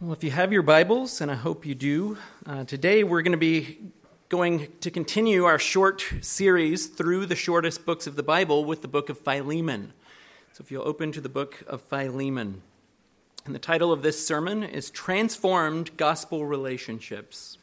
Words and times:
Well, 0.00 0.12
if 0.12 0.22
you 0.22 0.30
have 0.30 0.52
your 0.52 0.62
Bibles, 0.62 1.20
and 1.20 1.28
I 1.28 1.34
hope 1.34 1.66
you 1.66 1.74
do, 1.74 2.18
uh, 2.46 2.62
today 2.62 3.02
we're 3.02 3.22
going 3.22 3.32
to 3.32 3.36
be 3.36 3.80
going 4.28 4.68
to 4.78 4.92
continue 4.92 5.42
our 5.42 5.58
short 5.58 6.04
series 6.20 6.86
through 6.86 7.26
the 7.26 7.34
shortest 7.34 7.84
books 7.84 8.06
of 8.06 8.14
the 8.14 8.22
Bible 8.22 8.64
with 8.64 8.80
the 8.80 8.86
book 8.86 9.08
of 9.08 9.18
Philemon. 9.18 9.92
So 10.52 10.62
if 10.62 10.70
you'll 10.70 10.86
open 10.86 11.10
to 11.10 11.20
the 11.20 11.28
book 11.28 11.64
of 11.66 11.82
Philemon. 11.82 12.62
And 13.44 13.56
the 13.56 13.58
title 13.58 13.92
of 13.92 14.02
this 14.02 14.24
sermon 14.24 14.62
is 14.62 14.88
Transformed 14.88 15.96
Gospel 15.96 16.46
Relationships. 16.46 17.58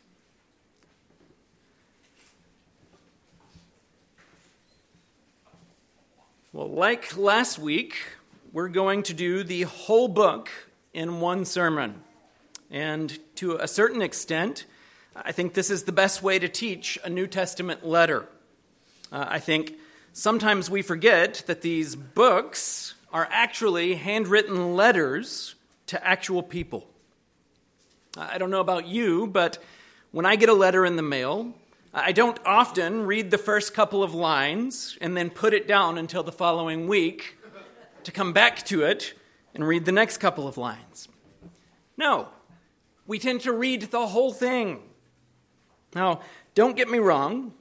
Well, 6.51 6.67
like 6.67 7.15
last 7.15 7.59
week, 7.59 7.95
we're 8.51 8.67
going 8.67 9.03
to 9.03 9.13
do 9.13 9.41
the 9.41 9.61
whole 9.61 10.09
book 10.09 10.49
in 10.93 11.21
one 11.21 11.45
sermon. 11.45 12.01
And 12.71 13.17
to 13.35 13.57
a 13.57 13.67
certain 13.67 14.01
extent, 14.01 14.65
I 15.15 15.31
think 15.31 15.53
this 15.53 15.69
is 15.69 15.83
the 15.83 15.91
best 15.91 16.21
way 16.23 16.39
to 16.39 16.49
teach 16.49 16.97
a 17.03 17.09
New 17.09 17.27
Testament 17.27 17.85
letter. 17.85 18.27
Uh, 19.11 19.25
I 19.27 19.39
think 19.39 19.75
sometimes 20.13 20.69
we 20.69 20.81
forget 20.81 21.43
that 21.47 21.61
these 21.61 21.95
books 21.95 22.95
are 23.13 23.27
actually 23.31 23.95
handwritten 23.95 24.75
letters 24.75 25.55
to 25.87 26.05
actual 26.05 26.43
people. 26.43 26.87
I 28.17 28.37
don't 28.37 28.49
know 28.49 28.61
about 28.61 28.87
you, 28.87 29.27
but 29.27 29.57
when 30.11 30.25
I 30.25 30.35
get 30.35 30.49
a 30.49 30.53
letter 30.53 30.85
in 30.85 30.95
the 30.95 31.01
mail, 31.01 31.53
I 31.93 32.11
don't 32.11 32.37
often 32.45 33.05
read 33.05 33.31
the 33.31 33.37
first 33.37 33.73
couple 33.73 34.03
of 34.03 34.13
lines 34.13 34.97
and 34.99 35.15
then 35.15 35.29
put 35.29 35.53
it 35.53 35.67
down 35.67 35.97
until 35.97 36.23
the 36.23 36.31
following 36.31 36.87
week 36.87 37.37
to 38.03 38.11
come 38.11 38.33
back 38.33 38.65
to 38.65 38.83
it 38.83 39.13
and 39.53 39.65
read 39.65 39.85
the 39.85 39.91
next 39.91 40.17
couple 40.17 40.47
of 40.47 40.57
lines. 40.57 41.07
No, 41.97 42.27
we 43.07 43.19
tend 43.19 43.41
to 43.41 43.53
read 43.53 43.83
the 43.83 44.07
whole 44.07 44.33
thing. 44.33 44.81
Now, 45.93 46.21
don't 46.53 46.75
get 46.75 46.89
me 46.89 46.99
wrong, 46.99 47.53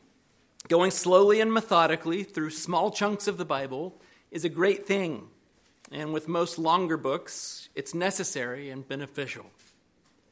going 0.69 0.91
slowly 0.91 1.41
and 1.41 1.52
methodically 1.52 2.22
through 2.24 2.50
small 2.50 2.91
chunks 2.91 3.28
of 3.28 3.36
the 3.36 3.44
Bible 3.44 4.00
is 4.30 4.44
a 4.44 4.48
great 4.48 4.86
thing. 4.86 5.28
And 5.92 6.12
with 6.12 6.28
most 6.28 6.58
longer 6.58 6.96
books, 6.96 7.69
it's 7.74 7.94
necessary 7.94 8.70
and 8.70 8.86
beneficial. 8.86 9.46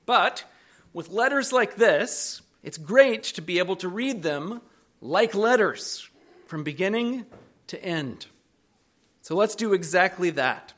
But 0.06 0.45
with 0.92 1.11
letters 1.11 1.53
like 1.53 1.77
this, 1.77 2.42
it's 2.62 2.78
great 2.78 3.22
to 3.25 3.42
be 3.42 3.59
able 3.59 3.77
to 3.77 3.89
read 3.89 4.22
them 4.22 4.62
like 5.00 5.34
letters 5.34 6.09
from 6.47 6.65
beginning 6.65 7.27
to 7.69 7.83
end. 7.84 8.27
So 9.20 9.37
let's 9.37 9.55
do 9.55 9.72
exactly 9.72 10.31
that. 10.31 10.72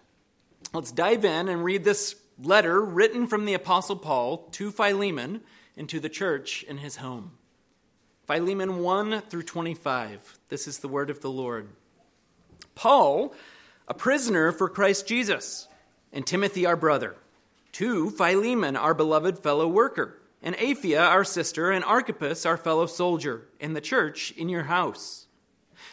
Let's 0.72 0.92
dive 0.92 1.24
in 1.24 1.48
and 1.48 1.64
read 1.64 1.84
this 1.84 2.14
letter 2.42 2.82
written 2.82 3.26
from 3.26 3.44
the 3.44 3.54
Apostle 3.54 3.96
Paul 3.96 4.48
to 4.52 4.70
Philemon 4.70 5.40
and 5.76 5.88
to 5.88 6.00
the 6.00 6.08
church 6.08 6.62
in 6.64 6.78
his 6.78 6.96
home. 6.96 7.32
Philemon 8.26 8.78
1 8.78 9.20
through 9.22 9.42
25. 9.42 10.38
This 10.48 10.66
is 10.66 10.78
the 10.78 10.88
word 10.88 11.10
of 11.10 11.20
the 11.20 11.30
Lord. 11.30 11.68
Paul, 12.74 13.34
a 13.86 13.94
prisoner 13.94 14.50
for 14.50 14.68
Christ 14.68 15.06
Jesus, 15.06 15.68
and 16.12 16.26
Timothy, 16.26 16.64
our 16.64 16.76
brother, 16.76 17.16
to 17.72 18.10
Philemon, 18.10 18.76
our 18.76 18.94
beloved 18.94 19.38
fellow 19.38 19.68
worker, 19.68 20.20
and 20.42 20.56
Apphia, 20.56 21.00
our 21.00 21.24
sister, 21.24 21.70
and 21.70 21.84
Archippus, 21.84 22.46
our 22.46 22.56
fellow 22.56 22.86
soldier, 22.86 23.48
in 23.60 23.74
the 23.74 23.80
church 23.80 24.32
in 24.32 24.48
your 24.48 24.64
house. 24.64 25.26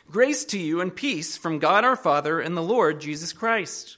Grace 0.10 0.46
to 0.46 0.60
you 0.60 0.82
and 0.82 0.96
peace 0.96 1.38
from 1.38 1.60
God 1.60 1.84
our 1.84 1.96
Father 1.96 2.40
and 2.40 2.56
the 2.56 2.62
Lord 2.62 3.02
Jesus 3.02 3.34
Christ. 3.34 3.98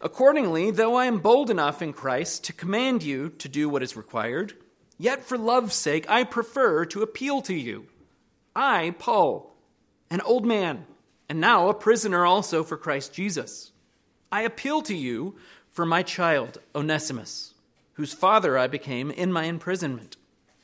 Accordingly, 0.00 0.70
though 0.70 0.94
I 0.94 1.06
am 1.06 1.18
bold 1.18 1.50
enough 1.50 1.82
in 1.82 1.92
Christ 1.92 2.44
to 2.44 2.52
command 2.52 3.02
you 3.02 3.30
to 3.38 3.48
do 3.48 3.68
what 3.68 3.82
is 3.82 3.96
required, 3.96 4.54
yet 4.98 5.24
for 5.24 5.38
love's 5.38 5.74
sake 5.74 6.08
I 6.08 6.24
prefer 6.24 6.84
to 6.86 7.02
appeal 7.02 7.42
to 7.42 7.54
you. 7.54 7.86
I, 8.54 8.94
Paul, 8.98 9.54
an 10.10 10.20
old 10.22 10.44
man, 10.44 10.86
and 11.28 11.40
now 11.40 11.68
a 11.68 11.74
prisoner 11.74 12.26
also 12.26 12.62
for 12.62 12.76
Christ 12.76 13.14
Jesus. 13.14 13.72
I 14.30 14.42
appeal 14.42 14.82
to 14.82 14.94
you 14.94 15.36
for 15.70 15.86
my 15.86 16.02
child, 16.02 16.58
Onesimus, 16.74 17.54
whose 17.94 18.12
father 18.12 18.58
I 18.58 18.66
became 18.66 19.10
in 19.10 19.32
my 19.32 19.44
imprisonment. 19.44 20.16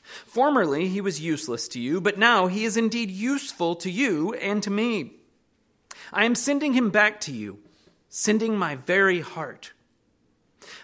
Formerly 0.02 0.88
he 0.88 1.00
was 1.00 1.20
useless 1.20 1.68
to 1.68 1.80
you, 1.80 2.00
but 2.00 2.18
now 2.18 2.46
he 2.46 2.64
is 2.64 2.76
indeed 2.76 3.10
useful 3.10 3.74
to 3.76 3.90
you 3.90 4.34
and 4.34 4.62
to 4.62 4.70
me. 4.70 5.12
I 6.12 6.24
am 6.24 6.34
sending 6.34 6.72
him 6.72 6.90
back 6.90 7.20
to 7.22 7.32
you 7.32 7.58
sending 8.08 8.56
my 8.56 8.74
very 8.74 9.20
heart. 9.20 9.72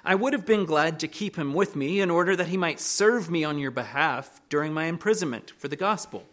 I 0.04 0.14
would 0.14 0.32
have 0.32 0.46
been 0.46 0.66
glad 0.66 1.00
to 1.00 1.08
keep 1.08 1.36
him 1.36 1.54
with 1.54 1.74
me 1.74 2.00
in 2.00 2.10
order 2.10 2.36
that 2.36 2.48
he 2.48 2.56
might 2.56 2.80
serve 2.80 3.30
me 3.30 3.44
on 3.44 3.58
your 3.58 3.70
behalf 3.70 4.40
during 4.48 4.72
my 4.72 4.84
imprisonment 4.84 5.52
for 5.56 5.68
the 5.68 5.76
gospel. 5.76 6.24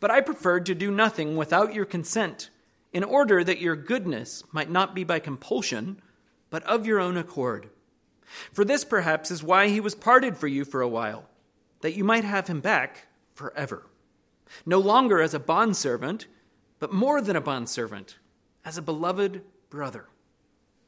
But 0.00 0.10
I 0.10 0.20
preferred 0.20 0.66
to 0.66 0.74
do 0.74 0.90
nothing 0.90 1.36
without 1.36 1.74
your 1.74 1.84
consent, 1.84 2.50
in 2.92 3.04
order 3.04 3.42
that 3.42 3.60
your 3.60 3.76
goodness 3.76 4.44
might 4.52 4.70
not 4.70 4.94
be 4.94 5.04
by 5.04 5.18
compulsion, 5.18 6.00
but 6.50 6.62
of 6.64 6.86
your 6.86 7.00
own 7.00 7.16
accord. 7.16 7.68
For 8.52 8.64
this 8.64 8.84
perhaps 8.84 9.30
is 9.30 9.42
why 9.42 9.68
he 9.68 9.80
was 9.80 9.94
parted 9.94 10.36
for 10.36 10.46
you 10.46 10.64
for 10.64 10.80
a 10.80 10.88
while, 10.88 11.24
that 11.80 11.94
you 11.94 12.04
might 12.04 12.24
have 12.24 12.46
him 12.46 12.60
back 12.60 13.08
forever. 13.34 13.86
No 14.64 14.78
longer 14.78 15.20
as 15.20 15.34
a 15.34 15.40
bondservant, 15.40 16.26
but 16.78 16.92
more 16.92 17.20
than 17.20 17.36
a 17.36 17.40
bondservant, 17.40 18.18
as 18.64 18.78
a 18.78 18.82
beloved 18.82 19.42
brother 19.70 20.06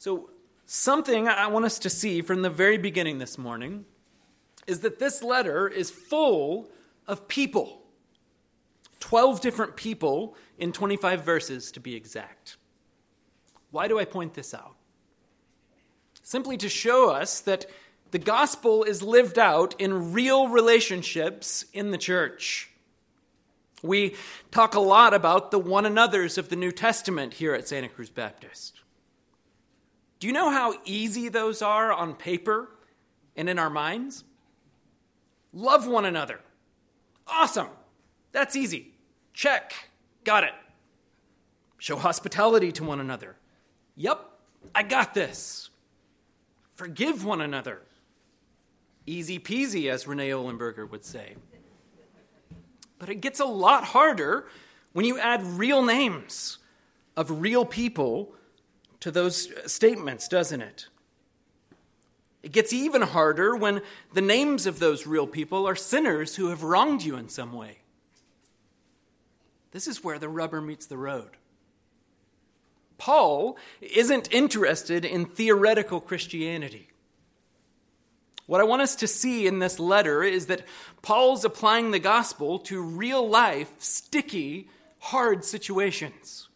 So, 0.00 0.30
something 0.64 1.28
I 1.28 1.48
want 1.48 1.66
us 1.66 1.78
to 1.80 1.90
see 1.90 2.22
from 2.22 2.40
the 2.40 2.48
very 2.48 2.78
beginning 2.78 3.18
this 3.18 3.36
morning 3.36 3.84
is 4.66 4.80
that 4.80 4.98
this 4.98 5.22
letter 5.22 5.68
is 5.68 5.90
full 5.90 6.70
of 7.06 7.28
people 7.28 7.82
12 9.00 9.42
different 9.42 9.76
people 9.76 10.34
in 10.56 10.72
25 10.72 11.22
verses 11.22 11.70
to 11.72 11.80
be 11.80 11.94
exact. 11.96 12.56
Why 13.72 13.88
do 13.88 13.98
I 13.98 14.06
point 14.06 14.32
this 14.32 14.54
out? 14.54 14.74
Simply 16.22 16.56
to 16.56 16.70
show 16.70 17.10
us 17.10 17.40
that 17.40 17.66
the 18.10 18.18
gospel 18.18 18.84
is 18.84 19.02
lived 19.02 19.38
out 19.38 19.78
in 19.78 20.14
real 20.14 20.48
relationships 20.48 21.66
in 21.74 21.90
the 21.90 21.98
church. 21.98 22.70
We 23.82 24.16
talk 24.50 24.74
a 24.74 24.80
lot 24.80 25.12
about 25.12 25.50
the 25.50 25.58
one 25.58 25.84
another's 25.84 26.38
of 26.38 26.48
the 26.48 26.56
New 26.56 26.72
Testament 26.72 27.34
here 27.34 27.52
at 27.52 27.68
Santa 27.68 27.90
Cruz 27.90 28.08
Baptist. 28.08 28.79
Do 30.20 30.26
you 30.26 30.32
know 30.32 30.50
how 30.50 30.74
easy 30.84 31.28
those 31.30 31.62
are 31.62 31.92
on 31.92 32.14
paper 32.14 32.70
and 33.36 33.48
in 33.48 33.58
our 33.58 33.70
minds? 33.70 34.22
Love 35.52 35.88
one 35.88 36.04
another. 36.04 36.40
Awesome. 37.26 37.68
That's 38.32 38.54
easy. 38.54 38.92
Check. 39.32 39.72
Got 40.24 40.44
it. 40.44 40.52
Show 41.78 41.96
hospitality 41.96 42.70
to 42.72 42.84
one 42.84 43.00
another. 43.00 43.36
Yep, 43.96 44.20
I 44.74 44.82
got 44.82 45.14
this. 45.14 45.70
Forgive 46.74 47.24
one 47.24 47.40
another. 47.40 47.80
Easy 49.06 49.38
peasy, 49.38 49.90
as 49.90 50.06
Renee 50.06 50.30
Olenberger 50.30 50.88
would 50.90 51.04
say. 51.04 51.34
But 52.98 53.08
it 53.08 53.16
gets 53.16 53.40
a 53.40 53.46
lot 53.46 53.84
harder 53.84 54.46
when 54.92 55.06
you 55.06 55.18
add 55.18 55.42
real 55.42 55.82
names 55.82 56.58
of 57.16 57.40
real 57.40 57.64
people 57.64 58.34
to 59.00 59.10
those 59.10 59.50
uh, 59.50 59.68
statements, 59.68 60.28
doesn't 60.28 60.60
it? 60.60 60.86
It 62.42 62.52
gets 62.52 62.72
even 62.72 63.02
harder 63.02 63.54
when 63.54 63.82
the 64.12 64.22
names 64.22 64.66
of 64.66 64.78
those 64.78 65.06
real 65.06 65.26
people 65.26 65.66
are 65.66 65.76
sinners 65.76 66.36
who 66.36 66.48
have 66.48 66.62
wronged 66.62 67.02
you 67.02 67.16
in 67.16 67.28
some 67.28 67.52
way. 67.52 67.78
This 69.72 69.86
is 69.86 70.02
where 70.02 70.18
the 70.18 70.28
rubber 70.28 70.60
meets 70.60 70.86
the 70.86 70.96
road. 70.96 71.30
Paul 72.98 73.56
isn't 73.80 74.32
interested 74.32 75.04
in 75.04 75.24
theoretical 75.24 76.00
Christianity. 76.00 76.88
What 78.46 78.60
I 78.60 78.64
want 78.64 78.82
us 78.82 78.96
to 78.96 79.06
see 79.06 79.46
in 79.46 79.58
this 79.58 79.78
letter 79.78 80.22
is 80.22 80.46
that 80.46 80.66
Paul's 81.02 81.44
applying 81.44 81.92
the 81.92 81.98
gospel 81.98 82.58
to 82.60 82.82
real 82.82 83.26
life, 83.26 83.72
sticky, 83.78 84.68
hard 84.98 85.44
situations. 85.44 86.49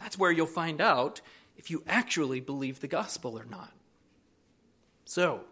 That's 0.00 0.18
where 0.18 0.32
you'll 0.32 0.46
find 0.46 0.80
out 0.80 1.20
if 1.56 1.70
you 1.70 1.84
actually 1.86 2.40
believe 2.40 2.80
the 2.80 2.88
gospel 2.88 3.38
or 3.38 3.44
not. 3.44 3.72
So, 5.04 5.42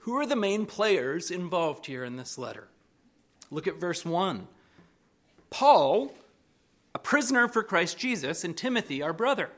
who 0.00 0.16
are 0.16 0.26
the 0.26 0.36
main 0.36 0.66
players 0.66 1.30
involved 1.30 1.86
here 1.86 2.04
in 2.04 2.16
this 2.16 2.38
letter? 2.38 2.68
Look 3.50 3.66
at 3.66 3.78
verse 3.78 4.04
1. 4.04 4.48
Paul, 5.50 6.14
a 6.94 6.98
prisoner 6.98 7.46
for 7.46 7.62
Christ 7.62 7.98
Jesus, 7.98 8.42
and 8.42 8.56
Timothy, 8.56 9.02
our 9.02 9.12
brother. 9.12 9.50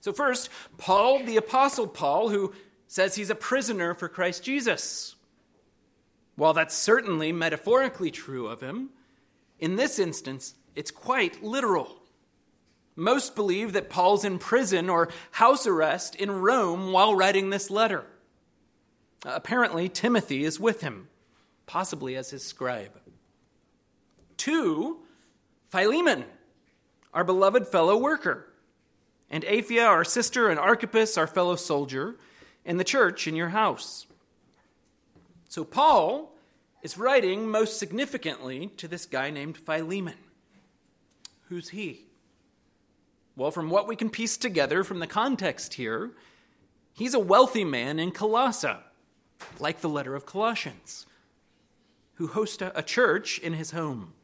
So, 0.00 0.12
first, 0.12 0.48
Paul, 0.78 1.24
the 1.24 1.36
Apostle 1.36 1.88
Paul, 1.88 2.28
who 2.28 2.54
says 2.86 3.16
he's 3.16 3.30
a 3.30 3.34
prisoner 3.34 3.94
for 3.94 4.08
Christ 4.08 4.44
Jesus. 4.44 5.16
While 6.36 6.52
that's 6.52 6.76
certainly 6.76 7.32
metaphorically 7.32 8.10
true 8.12 8.46
of 8.46 8.60
him, 8.60 8.90
in 9.58 9.76
this 9.76 9.98
instance, 9.98 10.54
it's 10.74 10.90
quite 10.90 11.42
literal. 11.42 11.96
Most 12.96 13.36
believe 13.36 13.74
that 13.74 13.90
Paul's 13.90 14.24
in 14.24 14.38
prison 14.38 14.88
or 14.88 15.10
house 15.32 15.66
arrest 15.66 16.14
in 16.14 16.40
Rome 16.40 16.92
while 16.92 17.14
writing 17.14 17.50
this 17.50 17.70
letter. 17.70 18.06
Apparently, 19.24 19.88
Timothy 19.88 20.44
is 20.44 20.58
with 20.58 20.80
him, 20.80 21.08
possibly 21.66 22.16
as 22.16 22.30
his 22.30 22.42
scribe. 22.42 22.92
Two, 24.38 24.98
Philemon, 25.66 26.24
our 27.12 27.24
beloved 27.24 27.66
fellow 27.68 27.98
worker, 27.98 28.46
and 29.30 29.44
Apphia, 29.44 29.86
our 29.86 30.04
sister, 30.04 30.48
and 30.48 30.58
Archippus, 30.58 31.18
our 31.18 31.26
fellow 31.26 31.56
soldier, 31.56 32.16
and 32.64 32.80
the 32.80 32.84
church 32.84 33.26
in 33.26 33.36
your 33.36 33.50
house. 33.50 34.06
So 35.48 35.64
Paul 35.64 36.32
is 36.82 36.96
writing 36.96 37.48
most 37.48 37.78
significantly 37.78 38.68
to 38.76 38.88
this 38.88 39.04
guy 39.04 39.30
named 39.30 39.56
Philemon. 39.56 40.18
Who's 41.48 41.70
he? 41.70 42.05
Well, 43.36 43.50
from 43.50 43.68
what 43.68 43.86
we 43.86 43.96
can 43.96 44.08
piece 44.08 44.38
together 44.38 44.82
from 44.82 44.98
the 44.98 45.06
context 45.06 45.74
here, 45.74 46.12
he's 46.94 47.12
a 47.12 47.18
wealthy 47.18 47.64
man 47.64 47.98
in 47.98 48.10
Colossae, 48.10 48.78
like 49.60 49.82
the 49.82 49.90
letter 49.90 50.14
of 50.14 50.24
Colossians, 50.24 51.04
who 52.14 52.28
hosts 52.28 52.62
a 52.62 52.82
church 52.82 53.38
in 53.38 53.52
his 53.52 53.72
home. 53.72 54.14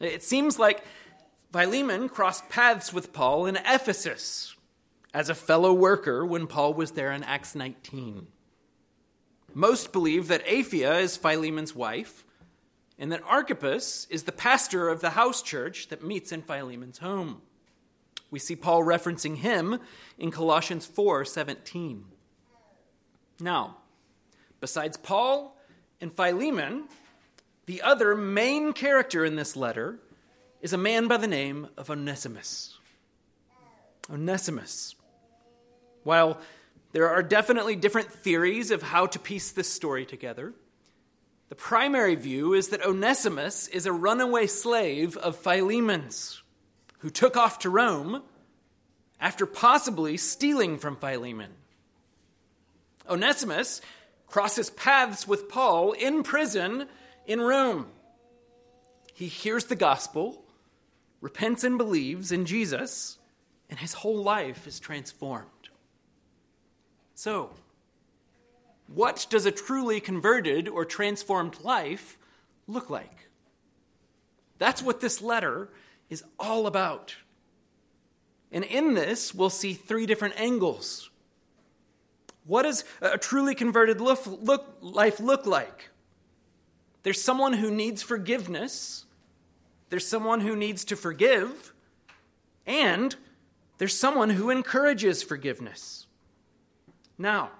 It 0.00 0.22
seems 0.22 0.58
like 0.58 0.82
Philemon 1.52 2.08
crossed 2.08 2.48
paths 2.48 2.90
with 2.90 3.12
Paul 3.12 3.44
in 3.44 3.56
Ephesus 3.56 4.56
as 5.12 5.28
a 5.28 5.34
fellow 5.34 5.72
worker 5.74 6.24
when 6.24 6.46
Paul 6.46 6.72
was 6.72 6.92
there 6.92 7.12
in 7.12 7.22
Acts 7.22 7.54
19. 7.54 8.28
Most 9.52 9.92
believe 9.92 10.28
that 10.28 10.44
Apphia 10.46 11.00
is 11.02 11.18
Philemon's 11.18 11.74
wife, 11.74 12.24
and 12.98 13.12
that 13.12 13.22
Archippus 13.24 14.06
is 14.08 14.22
the 14.22 14.32
pastor 14.32 14.88
of 14.88 15.02
the 15.02 15.10
house 15.10 15.42
church 15.42 15.88
that 15.88 16.02
meets 16.02 16.32
in 16.32 16.40
Philemon's 16.40 16.98
home. 16.98 17.42
We 18.34 18.40
see 18.40 18.56
Paul 18.56 18.82
referencing 18.82 19.36
him 19.36 19.78
in 20.18 20.32
Colossians 20.32 20.88
4:17. 20.88 22.02
Now, 23.38 23.76
besides 24.58 24.96
Paul 24.96 25.56
and 26.00 26.12
Philemon, 26.12 26.88
the 27.66 27.80
other 27.82 28.16
main 28.16 28.72
character 28.72 29.24
in 29.24 29.36
this 29.36 29.54
letter 29.54 30.00
is 30.60 30.72
a 30.72 30.76
man 30.76 31.06
by 31.06 31.16
the 31.18 31.28
name 31.28 31.68
of 31.76 31.88
Onesimus. 31.88 32.76
Onesimus. 34.10 34.96
While 36.02 36.40
there 36.90 37.08
are 37.08 37.22
definitely 37.22 37.76
different 37.76 38.12
theories 38.12 38.72
of 38.72 38.82
how 38.82 39.06
to 39.06 39.18
piece 39.20 39.52
this 39.52 39.72
story 39.72 40.04
together, 40.04 40.54
the 41.50 41.54
primary 41.54 42.16
view 42.16 42.52
is 42.52 42.70
that 42.70 42.84
Onesimus 42.84 43.68
is 43.68 43.86
a 43.86 43.92
runaway 43.92 44.48
slave 44.48 45.16
of 45.18 45.36
Philemon's 45.36 46.42
who 47.04 47.10
took 47.10 47.36
off 47.36 47.58
to 47.58 47.68
Rome 47.68 48.22
after 49.20 49.44
possibly 49.44 50.16
stealing 50.16 50.78
from 50.78 50.96
Philemon. 50.96 51.50
Onesimus 53.06 53.82
crosses 54.26 54.70
paths 54.70 55.28
with 55.28 55.50
Paul 55.50 55.92
in 55.92 56.22
prison 56.22 56.88
in 57.26 57.42
Rome. 57.42 57.88
He 59.12 59.26
hears 59.26 59.66
the 59.66 59.76
gospel, 59.76 60.46
repents 61.20 61.62
and 61.62 61.76
believes 61.76 62.32
in 62.32 62.46
Jesus, 62.46 63.18
and 63.68 63.78
his 63.78 63.92
whole 63.92 64.22
life 64.22 64.66
is 64.66 64.80
transformed. 64.80 65.68
So, 67.14 67.50
what 68.86 69.26
does 69.28 69.44
a 69.44 69.52
truly 69.52 70.00
converted 70.00 70.70
or 70.70 70.86
transformed 70.86 71.60
life 71.62 72.16
look 72.66 72.88
like? 72.88 73.28
That's 74.56 74.82
what 74.82 75.02
this 75.02 75.20
letter 75.20 75.68
is 76.10 76.24
all 76.38 76.66
about. 76.66 77.14
And 78.52 78.64
in 78.64 78.94
this, 78.94 79.34
we'll 79.34 79.50
see 79.50 79.74
three 79.74 80.06
different 80.06 80.38
angles. 80.38 81.10
What 82.46 82.62
does 82.62 82.84
a 83.00 83.18
truly 83.18 83.54
converted 83.54 84.00
look, 84.00 84.22
look, 84.26 84.76
life 84.80 85.18
look 85.18 85.46
like? 85.46 85.90
There's 87.02 87.20
someone 87.20 87.54
who 87.54 87.70
needs 87.70 88.02
forgiveness, 88.02 89.06
there's 89.90 90.06
someone 90.06 90.40
who 90.40 90.56
needs 90.56 90.84
to 90.86 90.96
forgive, 90.96 91.72
and 92.66 93.14
there's 93.78 93.96
someone 93.96 94.30
who 94.30 94.50
encourages 94.50 95.22
forgiveness. 95.22 96.06
Now, 97.18 97.50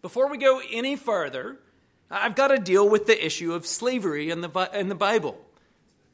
before 0.00 0.28
we 0.28 0.38
go 0.38 0.60
any 0.70 0.96
further, 0.96 1.58
I've 2.10 2.34
got 2.34 2.48
to 2.48 2.58
deal 2.58 2.88
with 2.88 3.06
the 3.06 3.24
issue 3.24 3.54
of 3.54 3.66
slavery 3.66 4.30
in 4.30 4.40
the, 4.40 4.70
in 4.74 4.88
the 4.88 4.94
Bible 4.94 5.40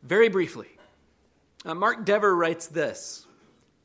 very 0.03 0.29
briefly. 0.29 0.78
Uh, 1.69 1.75
Mark 1.75 2.07
Dever 2.07 2.35
writes 2.35 2.67
this 2.67 3.27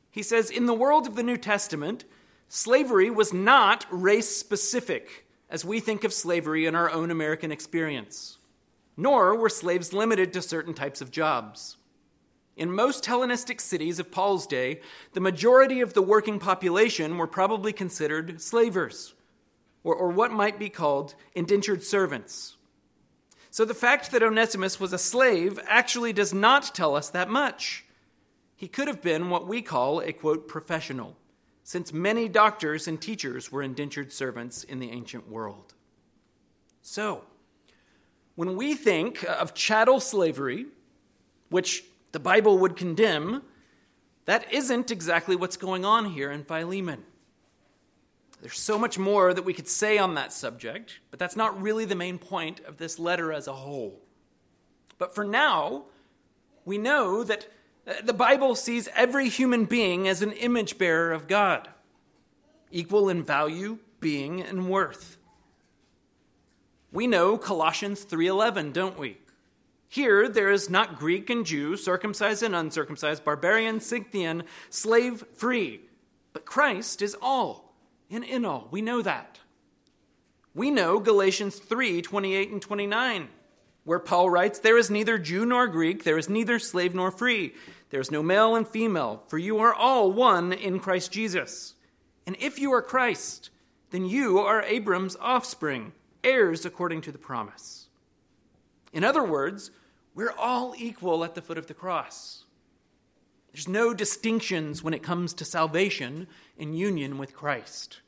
He 0.10 0.24
says, 0.24 0.50
In 0.50 0.66
the 0.66 0.74
world 0.74 1.06
of 1.06 1.16
the 1.16 1.24
New 1.24 1.38
Testament, 1.38 2.06
slavery 2.48 3.10
was 3.10 3.34
not 3.34 3.86
race 3.92 4.34
specific 4.34 5.25
as 5.50 5.66
we 5.66 5.82
think 5.82 6.06
of 6.06 6.13
slavery 6.13 6.66
in 6.66 6.75
our 6.75 6.90
own 6.90 7.12
American 7.12 7.52
experience. 7.52 8.38
Nor 8.96 9.36
were 9.36 9.50
slaves 9.50 9.92
limited 9.92 10.32
to 10.34 10.42
certain 10.42 10.74
types 10.74 11.02
of 11.02 11.12
jobs. 11.12 11.78
In 12.56 12.72
most 12.72 13.06
Hellenistic 13.06 13.60
cities 13.60 14.00
of 14.00 14.12
Paul's 14.12 14.48
day, 14.48 14.80
the 15.13 15.20
majority 15.20 15.82
of 15.82 15.94
the 15.94 16.02
working 16.02 16.40
population 16.40 17.18
were 17.18 17.28
probably 17.28 17.74
considered 17.74 18.40
slavers, 18.40 19.16
or, 19.84 19.96
or 19.96 20.10
what 20.10 20.32
might 20.32 20.60
be 20.60 20.70
called 20.70 21.16
indentured 21.34 21.84
servants. 21.84 22.56
So 23.54 23.66
the 23.66 23.76
fact 23.76 24.10
that 24.10 24.24
Onesimus 24.24 24.80
was 24.80 24.94
a 24.94 24.98
slave 24.98 25.60
actually 25.68 26.12
does 26.12 26.34
not 26.34 26.74
tell 26.74 26.96
us 26.96 27.12
that 27.12 27.30
much. 27.30 27.86
He 28.56 28.68
could 28.68 28.88
have 28.88 29.00
been 29.00 29.30
what 29.30 29.48
we 29.48 29.62
call 29.62 30.02
a 30.02 30.12
quote 30.12 30.48
professional 30.48 31.16
since 31.64 31.94
many 31.94 32.28
doctors 32.28 32.88
and 32.88 33.00
teachers 33.00 33.52
were 33.52 33.62
indentured 33.62 34.12
servants 34.12 34.64
in 34.64 34.80
the 34.80 34.90
ancient 34.90 35.30
world. 35.30 35.76
So, 36.82 37.26
when 38.34 38.56
we 38.56 38.74
think 38.74 39.24
of 39.26 39.54
chattel 39.54 40.00
slavery, 40.00 40.66
which 41.50 41.84
the 42.12 42.20
Bible 42.20 42.58
would 42.58 42.76
condemn, 42.76 43.44
that 44.26 44.52
isn't 44.52 44.90
exactly 44.90 45.36
what's 45.36 45.58
going 45.58 45.86
on 45.86 46.06
here 46.06 46.32
in 46.32 46.44
Philemon. 46.44 47.04
There's 48.44 48.60
so 48.60 48.78
much 48.78 49.00
more 49.00 49.34
that 49.34 49.46
we 49.46 49.54
could 49.54 49.70
say 49.70 49.98
on 49.98 50.16
that 50.16 50.34
subject, 50.34 51.00
but 51.10 51.18
that's 51.18 51.38
not 51.38 51.62
really 51.62 51.86
the 51.86 51.96
main 51.96 52.18
point 52.18 52.60
of 52.66 52.76
this 52.76 53.00
letter 53.00 53.32
as 53.32 53.48
a 53.48 53.54
whole. 53.54 54.02
But 54.98 55.16
for 55.16 55.24
now, 55.24 55.86
we 56.66 56.78
know 56.78 57.24
that 57.24 57.48
uh, 57.88 57.94
the 58.04 58.12
Bible 58.12 58.56
sees 58.56 58.90
every 58.98 59.30
human 59.30 59.64
being 59.64 60.10
as 60.10 60.22
an 60.22 60.34
image 60.34 60.78
bearer 60.78 61.14
of 61.14 61.30
God, 61.30 61.70
equal 62.70 63.08
in 63.08 63.24
value, 63.24 63.78
being 64.02 64.42
and 64.42 64.68
worth. 64.68 65.16
We 66.92 67.08
know 67.08 67.38
Colossians 67.38 68.04
3:11, 68.04 68.74
don't 68.74 69.00
we? 69.00 69.20
Here 69.88 70.28
there 70.28 70.52
is 70.52 70.70
not 70.70 71.00
Greek 71.00 71.30
and 71.30 71.46
Jew, 71.46 71.78
circumcised 71.78 72.44
and 72.44 72.54
uncircumcised, 72.54 73.24
barbarian, 73.24 73.80
Scythian, 73.80 74.44
slave, 74.70 75.24
free, 75.34 75.80
but 76.34 76.44
Christ 76.44 77.02
is 77.02 77.16
all 77.22 77.73
and 78.13 78.24
in 78.24 78.46
all. 78.46 78.67
We 78.72 78.82
know 78.82 79.01
that. 79.01 79.39
We 80.53 80.70
know 80.70 81.00
Galatians 81.00 81.60
3:28 81.60 82.51
and 82.51 82.62
29, 82.62 83.29
where 83.84 84.00
Paul 84.00 84.29
writes, 84.29 84.60
"There 84.60 84.77
is 84.77 84.89
neither 84.89 85.17
Jew 85.17 85.46
nor 85.46 85.67
Greek, 85.67 86.03
there 86.03 86.17
is 86.17 86.29
neither 86.29 86.60
slave 86.60 86.93
nor 86.93 87.12
free, 87.12 87.55
there 87.89 88.00
is 88.00 88.12
no 88.12 88.22
male 88.24 88.55
and 88.55 88.67
female, 88.67 89.24
for 89.27 89.38
you 89.38 89.60
are 89.60 89.74
all 89.74 90.12
one 90.12 90.53
in 90.53 90.79
Christ 90.79 91.12
Jesus. 91.12 91.75
And 92.25 92.38
if 92.39 92.60
you 92.60 92.72
are 92.72 92.82
Christ, 92.82 93.50
then 93.89 94.05
you 94.05 94.39
are 94.39 94.62
Abraham's 94.62 95.15
offspring." 95.17 95.93
heirs 96.24 96.65
according 96.65 97.01
to 97.01 97.12
the 97.12 97.17
promise. 97.17 97.88
In 98.91 99.03
other 99.03 99.24
words, 99.24 99.72
we're 100.15 100.32
all 100.32 100.74
equal 100.77 101.24
at 101.24 101.36
the 101.36 101.41
foot 101.41 101.58
of 101.58 101.67
the 101.67 101.74
cross. 101.74 102.46
There's 103.54 103.68
no 103.68 103.94
distinctions 103.94 104.84
when 104.84 104.96
it 104.96 105.04
comes 105.04 105.34
to 105.36 105.46
salvation 105.46 106.28
in 106.58 106.74
union 106.74 107.20
with 107.20 107.36
Christ. 107.36 108.02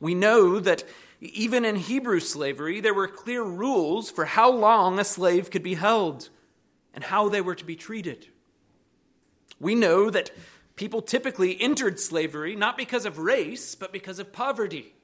We 0.00 0.14
know 0.14 0.60
that 0.60 0.84
even 1.20 1.64
in 1.64 1.74
Hebrew 1.76 2.20
slavery, 2.20 2.80
there 2.80 2.94
were 2.94 3.08
clear 3.08 3.42
rules 3.42 4.10
for 4.10 4.24
how 4.24 4.50
long 4.52 4.98
a 5.00 5.04
slave 5.04 5.50
could 5.50 5.64
be 5.64 5.74
held 5.74 6.28
and 6.94 7.02
how 7.02 7.28
they 7.28 7.40
were 7.40 7.56
to 7.56 7.64
be 7.64 7.74
treated. 7.74 8.28
We 9.58 9.74
know 9.74 10.10
that 10.10 10.30
people 10.76 11.02
typically 11.02 11.60
entered 11.60 11.98
slavery 11.98 12.54
not 12.54 12.76
because 12.76 13.04
of 13.04 13.18
race, 13.18 13.74
but 13.74 13.92
because 13.92 14.20
of 14.20 14.32
poverty. 14.32 14.94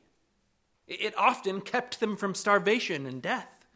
It 0.86 1.18
often 1.18 1.60
kept 1.62 1.98
them 1.98 2.16
from 2.16 2.34
starvation 2.34 3.06
and 3.06 3.20
death. 3.20 3.66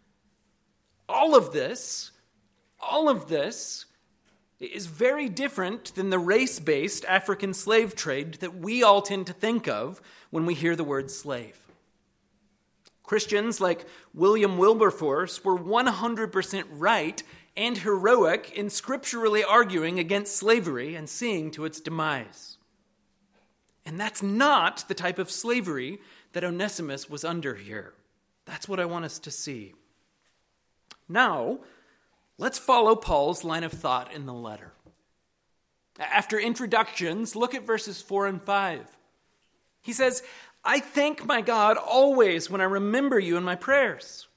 All 1.09 1.35
of 1.35 1.53
this, 1.53 2.13
all 2.79 3.09
of 3.09 3.29
this 3.29 3.87
is 4.61 4.87
very 4.87 5.29
different 5.29 5.95
than 5.95 6.11
the 6.11 6.19
race 6.19 6.59
based 6.59 7.05
African 7.05 7.55
slave 7.55 7.95
trade 7.95 8.35
that 8.35 8.57
we 8.57 8.83
all 8.83 9.03
tend 9.03 9.27
to 9.29 9.33
think 9.33 9.69
of 9.69 10.01
when 10.31 10.47
we 10.47 10.55
hear 10.55 10.75
the 10.75 10.85
word 10.85 11.11
slave. 11.11 11.57
Christians 13.05 13.61
like 13.61 13.87
William 14.13 14.59
Wilberforce 14.59 15.43
were 15.45 15.59
100% 15.59 16.65
right 16.71 17.23
and 17.57 17.79
heroic 17.79 18.53
in 18.55 18.69
scripturally 18.69 19.43
arguing 19.43 19.99
against 19.99 20.37
slavery 20.37 20.95
and 20.95 21.09
seeing 21.09 21.51
to 21.53 21.65
its 21.65 21.81
demise. 21.81 22.59
And 23.87 23.99
that's 23.99 24.23
not 24.23 24.85
the 24.89 24.95
type 24.95 25.19
of 25.19 25.31
slavery 25.31 25.99
that 26.35 26.45
Onesimus 26.45 27.09
was 27.09 27.25
under 27.25 27.55
here. 27.55 27.95
That's 28.45 28.69
what 28.69 28.79
I 28.79 28.85
want 28.85 29.07
us 29.07 29.19
to 29.21 29.31
see. 29.31 29.75
Now, 31.09 31.61
let's 32.39 32.59
follow 32.59 32.97
Paul's 32.97 33.45
line 33.45 33.65
of 33.65 33.73
thought 33.73 34.13
in 34.15 34.27
the 34.27 34.33
letter. 34.33 34.73
After 35.99 36.39
introductions, 36.39 37.37
look 37.37 37.55
at 37.55 37.67
verses 37.67 38.01
4 38.01 38.29
and 38.29 38.43
5. 38.43 38.97
He 39.83 39.93
says, 39.93 40.23
I 40.65 40.81
thank 40.81 41.25
my 41.25 41.41
God 41.41 41.77
always 41.77 42.49
when 42.49 42.61
I 42.61 42.65
remember 42.65 43.19
you 43.19 43.37
in 43.37 43.45
my 43.45 43.57
prayers, 43.57 44.29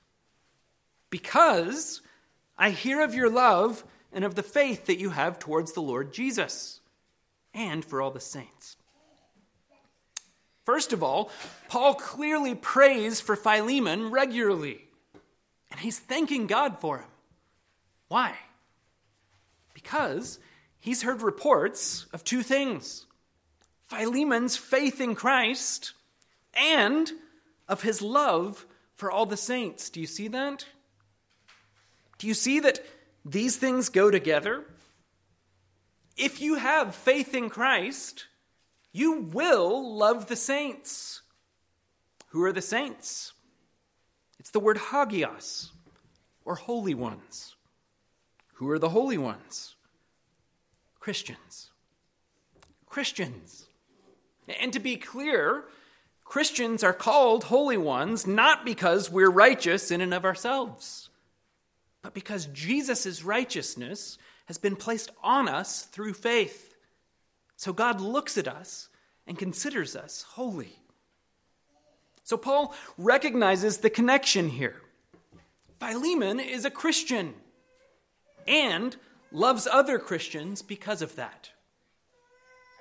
because 1.10 2.02
I 2.58 2.72
hear 2.72 3.02
of 3.02 3.14
your 3.14 3.30
love 3.30 3.84
and 4.12 4.24
of 4.24 4.36
the 4.36 4.44
faith 4.44 4.86
that 4.86 5.00
you 5.00 5.12
have 5.12 5.40
towards 5.40 5.74
the 5.74 5.82
Lord 5.82 6.14
Jesus 6.14 6.80
and 7.54 7.84
for 7.84 8.02
all 8.02 8.12
the 8.12 8.20
saints. 8.20 8.78
First 10.66 10.94
of 10.94 11.04
all, 11.04 11.32
Paul 11.70 11.96
clearly 11.96 12.56
prays 12.56 13.20
for 13.20 13.36
Philemon 13.36 14.12
regularly, 14.12 14.88
and 15.70 15.80
he's 15.80 16.00
thanking 16.00 16.48
God 16.48 16.80
for 16.80 17.00
him. 17.00 17.11
Why? 18.12 18.36
Because 19.74 20.38
he's 20.82 21.04
heard 21.04 21.22
reports 21.22 22.08
of 22.12 22.26
two 22.26 22.44
things 22.44 23.06
Philemon's 23.88 24.58
faith 24.58 25.00
in 25.00 25.16
Christ 25.16 25.94
and 26.54 27.10
of 27.70 27.84
his 27.84 28.02
love 28.02 28.66
for 28.98 29.10
all 29.10 29.26
the 29.26 29.38
saints. 29.38 29.90
Do 29.90 30.02
you 30.02 30.08
see 30.08 30.28
that? 30.28 30.66
Do 32.18 32.28
you 32.28 32.34
see 32.34 32.60
that 32.60 32.86
these 33.24 33.56
things 33.56 33.88
go 33.88 34.12
together? 34.12 34.66
If 36.18 36.42
you 36.42 36.56
have 36.56 36.94
faith 36.94 37.34
in 37.34 37.50
Christ, 37.50 38.26
you 38.92 39.22
will 39.22 39.96
love 39.96 40.28
the 40.28 40.36
saints. 40.36 41.22
Who 42.32 42.44
are 42.44 42.52
the 42.52 42.62
saints? 42.62 43.32
It's 44.38 44.52
the 44.52 44.60
word 44.60 44.78
hagios, 44.78 45.72
or 46.44 46.56
holy 46.56 46.94
ones. 46.94 47.51
Who 48.62 48.70
are 48.70 48.78
the 48.78 48.90
holy 48.90 49.18
ones? 49.18 49.74
Christians. 51.00 51.72
Christians. 52.86 53.66
And 54.60 54.72
to 54.74 54.80
be 54.80 54.98
clear, 54.98 55.64
Christians 56.24 56.84
are 56.84 56.94
called 56.94 57.46
holy 57.46 57.78
ones 57.78 58.28
not 58.28 58.64
because 58.64 59.10
we're 59.10 59.32
righteous 59.32 59.90
in 59.90 60.00
and 60.00 60.14
of 60.14 60.26
ourselves, 60.26 61.10
but 62.04 62.14
because 62.14 62.46
Jesus' 62.54 63.24
righteousness 63.24 64.20
has 64.46 64.60
been 64.60 64.76
placed 64.76 65.10
on 65.24 65.50
us 65.50 65.82
through 65.86 66.14
faith. 66.14 66.76
So 67.56 67.74
God 67.74 68.00
looks 68.00 68.38
at 68.38 68.48
us 68.48 68.90
and 69.26 69.40
considers 69.40 69.96
us 69.96 70.22
holy. 70.22 70.78
So 72.24 72.38
Paul 72.38 72.76
recognizes 72.96 73.80
the 73.80 73.90
connection 73.90 74.50
here. 74.50 74.76
Philemon 75.80 76.40
is 76.40 76.64
a 76.64 76.70
Christian 76.70 77.34
and 78.48 78.96
loves 79.32 79.68
other 79.68 80.00
Christians 80.00 80.62
because 80.62 81.02
of 81.02 81.16
that. 81.16 81.52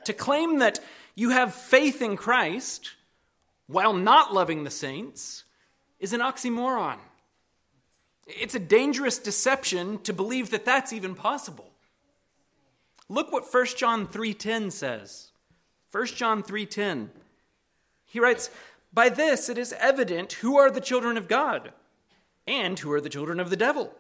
To 0.05 0.13
claim 0.13 0.59
that 0.59 0.81
you 1.15 1.31
have 1.31 1.55
faith 1.55 2.01
in 2.01 2.17
Christ 2.17 2.93
while 3.67 3.93
not 3.93 4.35
loving 4.35 4.65
the 4.65 4.71
saints 4.71 5.45
is 5.99 6.13
an 6.13 6.21
oxymoron. 6.21 6.99
It's 8.27 8.55
a 8.55 8.61
dangerous 8.61 9.19
deception 9.19 9.99
to 10.03 10.13
believe 10.13 10.51
that 10.51 10.65
that's 10.65 10.93
even 10.93 11.15
possible. 11.15 11.73
Look 13.09 13.33
what 13.33 13.53
1 13.53 13.77
John 13.77 14.07
3:10 14.07 14.71
says. 14.71 15.33
1 15.91 16.17
John 16.17 16.43
3:10. 16.43 17.11
He 18.05 18.21
writes, 18.21 18.51
"By 18.93 19.09
this 19.09 19.49
it 19.49 19.59
is 19.59 19.73
evident 19.75 20.35
who 20.35 20.57
are 20.57 20.71
the 20.71 20.81
children 20.81 21.17
of 21.17 21.29
God 21.29 21.73
and 22.47 22.79
who 22.79 22.91
are 22.93 23.01
the 23.01 23.09
children 23.09 23.39
of 23.39 23.51
the 23.51 23.57
devil. 23.57 23.95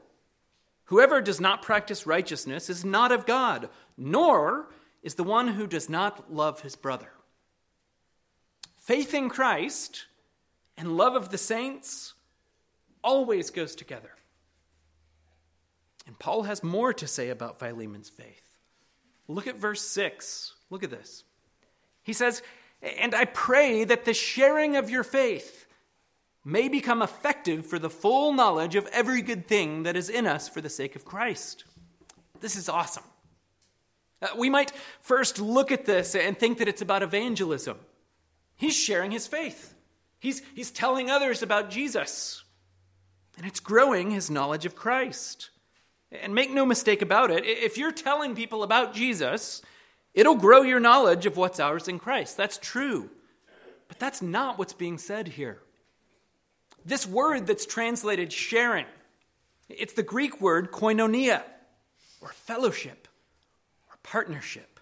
Whoever 0.90 1.20
does 1.20 1.40
not 1.40 1.62
practice 1.62 2.04
righteousness 2.04 2.68
is 2.68 2.84
not 2.84 3.12
of 3.12 3.24
God, 3.24 3.70
nor 3.96 4.72
is 5.02 5.14
the 5.14 5.24
one 5.24 5.48
who 5.48 5.68
does 5.68 5.88
not 5.88 6.32
love 6.32 6.62
his 6.62 6.74
brother." 6.74 7.12
Faith 8.76 9.14
in 9.14 9.28
Christ 9.28 10.06
and 10.76 10.96
love 10.96 11.14
of 11.14 11.30
the 11.30 11.38
saints 11.38 12.14
always 13.04 13.50
goes 13.50 13.76
together. 13.76 14.16
And 16.06 16.18
Paul 16.18 16.42
has 16.42 16.64
more 16.64 16.92
to 16.92 17.06
say 17.06 17.28
about 17.28 17.60
Philemon's 17.60 18.08
faith. 18.08 18.58
Look 19.28 19.46
at 19.46 19.54
verse 19.54 19.82
6. 19.82 20.54
Look 20.70 20.82
at 20.82 20.90
this. 20.90 21.22
He 22.02 22.12
says, 22.12 22.42
And 22.82 23.14
I 23.14 23.26
pray 23.26 23.84
that 23.84 24.04
the 24.04 24.14
sharing 24.14 24.74
of 24.74 24.90
your 24.90 25.04
faith 25.04 25.66
may 26.44 26.68
become 26.68 27.02
effective 27.02 27.66
for 27.66 27.78
the 27.78 27.90
full 27.90 28.32
knowledge 28.32 28.74
of 28.74 28.86
every 28.88 29.22
good 29.22 29.46
thing 29.46 29.82
that 29.82 29.96
is 29.96 30.08
in 30.08 30.26
us 30.26 30.48
for 30.48 30.60
the 30.60 30.70
sake 30.70 30.96
of 30.96 31.04
Christ. 31.04 31.64
This 32.40 32.56
is 32.56 32.68
awesome. 32.68 33.04
Uh, 34.22 34.28
we 34.36 34.50
might 34.50 34.72
first 35.00 35.38
look 35.38 35.70
at 35.72 35.84
this 35.84 36.14
and 36.14 36.38
think 36.38 36.58
that 36.58 36.68
it's 36.68 36.82
about 36.82 37.02
evangelism. 37.02 37.78
He's 38.56 38.76
sharing 38.76 39.10
his 39.10 39.26
faith, 39.26 39.74
he's, 40.18 40.42
he's 40.54 40.70
telling 40.70 41.10
others 41.10 41.42
about 41.42 41.70
Jesus, 41.70 42.44
and 43.36 43.46
it's 43.46 43.60
growing 43.60 44.10
his 44.10 44.30
knowledge 44.30 44.66
of 44.66 44.74
Christ. 44.74 45.50
And 46.12 46.34
make 46.34 46.50
no 46.50 46.66
mistake 46.66 47.02
about 47.02 47.30
it, 47.30 47.44
if 47.44 47.78
you're 47.78 47.92
telling 47.92 48.34
people 48.34 48.64
about 48.64 48.94
Jesus, 48.94 49.62
it'll 50.12 50.34
grow 50.34 50.62
your 50.62 50.80
knowledge 50.80 51.24
of 51.24 51.36
what's 51.36 51.60
ours 51.60 51.86
in 51.86 52.00
Christ. 52.00 52.36
That's 52.36 52.58
true. 52.58 53.10
But 53.86 54.00
that's 54.00 54.20
not 54.20 54.58
what's 54.58 54.72
being 54.72 54.98
said 54.98 55.28
here. 55.28 55.62
This 56.84 57.06
word 57.06 57.46
that's 57.46 57.66
translated 57.66 58.32
sharing, 58.32 58.86
it's 59.68 59.92
the 59.92 60.02
Greek 60.02 60.40
word 60.40 60.72
koinonia, 60.72 61.42
or 62.20 62.28
fellowship, 62.28 63.08
or 63.90 63.96
partnership. 64.02 64.80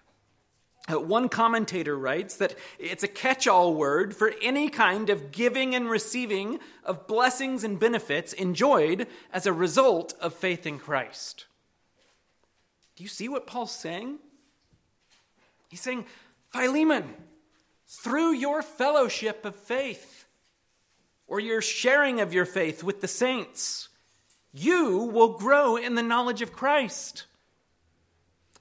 Uh, 0.89 0.99
one 0.99 1.29
commentator 1.29 1.97
writes 1.97 2.37
that 2.37 2.55
it's 2.79 3.03
a 3.03 3.07
catch 3.07 3.47
all 3.47 3.75
word 3.75 4.15
for 4.15 4.33
any 4.41 4.69
kind 4.69 5.09
of 5.09 5.31
giving 5.31 5.75
and 5.75 5.89
receiving 5.89 6.59
of 6.83 7.05
blessings 7.05 7.63
and 7.63 7.79
benefits 7.79 8.33
enjoyed 8.33 9.05
as 9.31 9.45
a 9.45 9.53
result 9.53 10.13
of 10.19 10.33
faith 10.33 10.65
in 10.65 10.79
Christ. 10.79 11.45
Do 12.95 13.03
you 13.03 13.09
see 13.09 13.29
what 13.29 13.45
Paul's 13.45 13.71
saying? 13.71 14.17
He's 15.69 15.81
saying, 15.81 16.05
Philemon, 16.51 17.13
through 17.87 18.33
your 18.33 18.63
fellowship 18.63 19.45
of 19.45 19.55
faith 19.55 20.18
or 21.29 21.39
your 21.39 21.61
sharing 21.61 22.19
of 22.19 22.33
your 22.33 22.45
faith 22.45 22.83
with 22.83 22.99
the 22.99 23.07
saints, 23.07 23.87
you 24.51 24.97
will 24.97 25.37
grow 25.37 25.77
in 25.77 25.95
the 25.95 26.03
knowledge 26.03 26.41
of 26.41 26.51
Christ. 26.51 27.25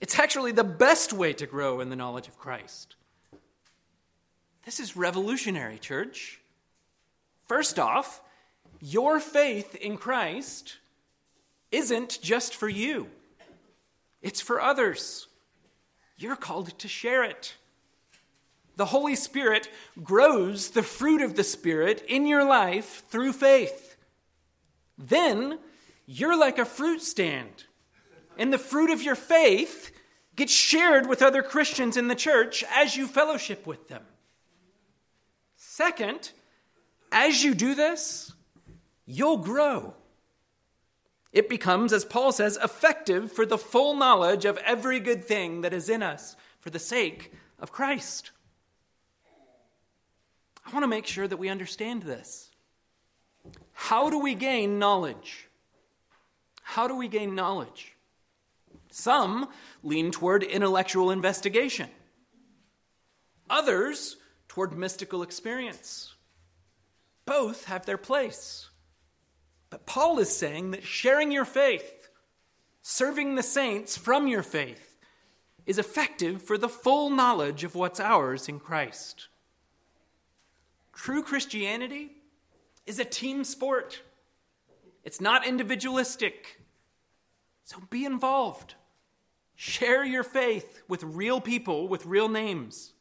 It's 0.01 0.19
actually 0.19 0.53
the 0.53 0.63
best 0.63 1.13
way 1.13 1.33
to 1.33 1.47
grow 1.47 1.81
in 1.81 1.89
the 1.89 1.97
knowledge 1.97 2.29
of 2.29 2.39
Christ. 2.39 2.95
This 4.65 4.79
is 4.79 4.97
revolutionary, 4.97 5.79
church. 5.79 6.41
First 7.47 7.79
off, 7.79 8.21
your 8.81 9.19
faith 9.19 9.75
in 9.75 9.97
Christ 9.97 10.77
isn't 11.73 12.21
just 12.23 12.55
for 12.55 12.69
you, 12.69 13.09
it's 14.23 14.41
for 14.41 14.61
others. 14.61 15.27
You're 16.21 16.37
called 16.37 16.77
to 16.81 16.89
share 16.89 17.23
it. 17.23 17.55
The 18.79 18.87
Holy 18.87 19.17
Spirit 19.17 19.69
grows 20.05 20.71
the 20.71 20.85
fruit 20.85 21.21
of 21.21 21.35
the 21.35 21.43
Spirit 21.43 22.05
in 22.07 22.29
your 22.29 22.45
life 22.45 23.03
through 23.09 23.33
faith. 23.33 23.97
Then 24.97 25.59
you're 26.07 26.39
like 26.39 26.59
a 26.59 26.65
fruit 26.65 27.03
stand, 27.03 27.65
and 28.37 28.53
the 28.53 28.57
fruit 28.57 28.91
of 28.91 29.03
your 29.03 29.17
faith 29.17 29.91
gets 30.37 30.53
shared 30.53 31.09
with 31.09 31.23
other 31.23 31.43
Christians 31.43 31.97
in 31.97 32.07
the 32.07 32.15
church 32.15 32.63
as 32.73 32.97
you 32.97 33.09
fellowship 33.09 33.67
with 33.67 33.89
them. 33.89 34.05
Second, 35.57 36.31
as 37.11 37.43
you 37.43 37.55
do 37.55 37.75
this, 37.75 38.33
you'll 39.07 39.39
grow. 39.39 39.95
It 41.33 41.49
becomes, 41.49 41.93
as 41.93 42.05
Paul 42.05 42.31
says, 42.31 42.57
effective 42.63 43.33
for 43.33 43.45
the 43.45 43.59
full 43.59 43.95
knowledge 43.95 44.45
of 44.45 44.57
every 44.59 45.01
good 45.01 45.25
thing 45.25 45.63
that 45.63 45.73
is 45.73 45.89
in 45.89 46.01
us 46.01 46.37
for 46.61 46.71
the 46.71 46.79
sake 46.79 47.33
of 47.59 47.73
Christ. 47.73 48.31
I 50.69 50.71
want 50.71 50.83
to 50.83 50.89
make 50.89 51.07
sure 51.07 51.27
that 51.27 51.39
we 51.39 51.49
understand 51.49 52.03
this. 52.03 52.51
How 53.73 54.11
do 54.11 54.19
we 54.19 54.35
gain 54.35 54.79
knowledge? 54.79 55.49
How 56.63 56.87
do 56.87 56.95
we 56.95 57.09
gain 57.09 57.35
knowledge? 57.35 57.95
Some 58.91 59.49
lean 59.83 60.11
toward 60.11 60.43
intellectual 60.43 61.11
investigation, 61.11 61.89
others 63.49 64.17
toward 64.47 64.77
mystical 64.77 65.23
experience. 65.23 66.15
Both 67.25 67.65
have 67.65 67.87
their 67.87 67.97
place. 67.97 68.69
But 69.71 69.87
Paul 69.87 70.19
is 70.19 70.35
saying 70.35 70.73
that 70.73 70.85
sharing 70.85 71.33
your 71.33 71.47
faith, 71.47 72.11
serving 72.83 73.37
the 73.37 73.43
saints 73.43 73.97
from 73.97 74.27
your 74.27 74.43
faith, 74.43 74.99
is 75.65 75.79
effective 75.79 76.43
for 76.43 76.59
the 76.59 76.69
full 76.69 77.09
knowledge 77.09 77.65
of 77.65 77.75
what's 77.75 78.01
ours 78.01 78.51
in 78.51 78.61
Christ. 78.61 79.28
True 80.99 81.23
Christianity 81.23 82.11
is 82.85 82.99
a 82.99 83.05
team 83.05 83.45
sport, 83.45 84.03
it's 85.05 85.21
not 85.21 85.47
individualistic. 85.47 86.61
So 87.63 87.79
be 87.89 88.05
involved. 88.05 88.75
Share 89.55 90.05
your 90.05 90.25
faith 90.25 90.83
with 90.89 91.05
real 91.05 91.41
people 91.41 91.87
with 91.87 92.05
real 92.05 92.29
names, 92.29 92.95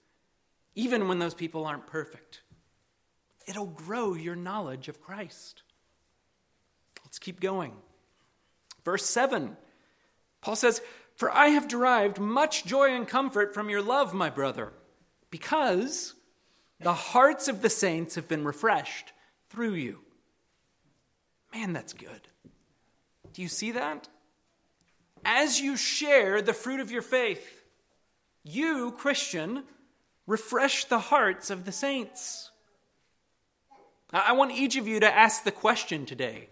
even 0.75 1.07
when 1.07 1.17
those 1.17 1.33
people 1.33 1.65
aren't 1.65 1.87
perfect. 1.87 2.41
It'll 3.47 3.65
grow 3.65 4.13
your 4.13 4.35
knowledge 4.35 4.89
of 4.89 5.01
Christ. 5.01 5.63
Let's 7.03 7.17
keep 7.17 7.39
going. 7.39 7.73
Verse 8.85 9.05
7, 9.05 9.57
Paul 10.41 10.55
says, 10.55 10.81
For 11.15 11.31
I 11.31 11.47
have 11.47 11.67
derived 11.67 12.19
much 12.19 12.63
joy 12.63 12.93
and 12.93 13.07
comfort 13.07 13.55
from 13.55 13.69
your 13.69 13.81
love, 13.81 14.13
my 14.13 14.29
brother, 14.29 14.73
because 15.31 16.13
the 16.79 16.93
hearts 16.93 17.47
of 17.47 17.61
the 17.61 17.69
saints 17.69 18.15
have 18.15 18.27
been 18.27 18.45
refreshed 18.45 19.13
through 19.49 19.73
you. 19.73 19.99
Man, 21.53 21.73
that's 21.73 21.93
good. 21.93 22.27
Do 23.33 23.41
you 23.41 23.47
see 23.47 23.71
that? 23.71 24.07
As 25.25 25.59
you 25.59 25.75
share 25.75 26.41
the 26.41 26.53
fruit 26.53 26.79
of 26.79 26.91
your 26.91 27.01
faith, 27.01 27.63
you, 28.43 28.91
Christian, 28.91 29.63
refresh 30.25 30.85
the 30.85 30.99
hearts 30.99 31.49
of 31.49 31.65
the 31.65 31.71
saints. 31.71 32.51
I 34.11 34.33
want 34.33 34.51
each 34.51 34.77
of 34.77 34.87
you 34.87 34.99
to 34.99 35.13
ask 35.13 35.43
the 35.43 35.51
question 35.51 36.05
today 36.05 36.49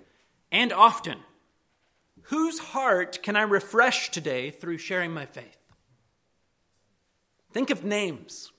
and 0.51 0.73
often 0.73 1.19
Whose 2.29 2.57
heart 2.57 3.21
can 3.21 3.35
I 3.35 3.43
refresh 3.43 4.09
today 4.09 4.49
through 4.49 4.79
sharing 4.79 5.11
my 5.11 5.27
faith? 5.27 5.57
Think 7.51 7.69
of 7.69 7.85
names, 7.85 8.51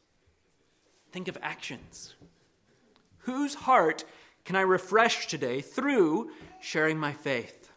think 1.16 1.28
of 1.28 1.38
actions. 1.40 2.14
Whose 3.20 3.54
heart 3.54 4.04
can 4.44 4.54
I 4.54 4.60
refresh 4.60 5.26
today 5.26 5.62
through 5.62 6.30
sharing 6.60 6.98
my 6.98 7.14
faith? 7.14 7.72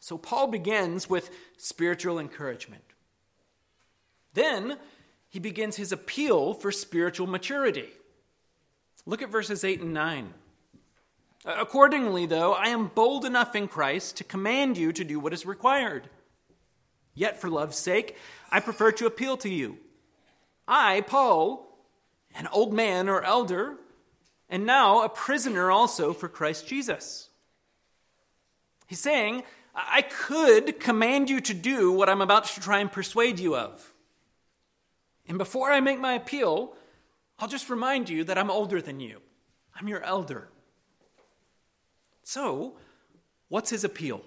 So, 0.00 0.18
Paul 0.18 0.48
begins 0.48 1.08
with 1.08 1.30
spiritual 1.56 2.18
encouragement. 2.18 2.82
Then 4.32 4.78
he 5.28 5.38
begins 5.38 5.76
his 5.76 5.92
appeal 5.92 6.54
for 6.54 6.72
spiritual 6.72 7.28
maturity. 7.28 7.90
Look 9.06 9.22
at 9.22 9.30
verses 9.30 9.62
8 9.62 9.80
and 9.80 9.94
9. 9.94 10.34
Accordingly, 11.44 12.26
though, 12.26 12.52
I 12.52 12.70
am 12.70 12.90
bold 12.92 13.24
enough 13.24 13.54
in 13.54 13.68
Christ 13.68 14.16
to 14.16 14.24
command 14.24 14.76
you 14.76 14.92
to 14.92 15.04
do 15.04 15.20
what 15.20 15.32
is 15.32 15.46
required. 15.46 16.10
Yet, 17.14 17.40
for 17.40 17.48
love's 17.48 17.78
sake, 17.78 18.16
I 18.50 18.58
prefer 18.58 18.90
to 18.90 19.06
appeal 19.06 19.36
to 19.36 19.48
you. 19.48 19.78
I, 20.66 21.02
Paul, 21.02 21.78
an 22.34 22.48
old 22.48 22.72
man 22.72 23.08
or 23.08 23.22
elder, 23.22 23.76
and 24.48 24.66
now 24.66 25.02
a 25.02 25.08
prisoner 25.08 25.70
also 25.70 26.12
for 26.12 26.28
Christ 26.28 26.66
Jesus. 26.66 27.28
He's 28.86 29.00
saying, 29.00 29.42
I 29.74 30.02
could 30.02 30.78
command 30.78 31.30
you 31.30 31.40
to 31.42 31.54
do 31.54 31.90
what 31.90 32.08
I'm 32.08 32.20
about 32.20 32.44
to 32.44 32.60
try 32.60 32.78
and 32.78 32.90
persuade 32.90 33.38
you 33.38 33.56
of. 33.56 33.92
And 35.26 35.38
before 35.38 35.72
I 35.72 35.80
make 35.80 35.98
my 35.98 36.14
appeal, 36.14 36.74
I'll 37.38 37.48
just 37.48 37.70
remind 37.70 38.08
you 38.08 38.24
that 38.24 38.38
I'm 38.38 38.50
older 38.50 38.80
than 38.80 39.00
you. 39.00 39.20
I'm 39.74 39.88
your 39.88 40.02
elder. 40.02 40.48
So, 42.22 42.76
what's 43.48 43.70
his 43.70 43.84
appeal? 43.84 44.22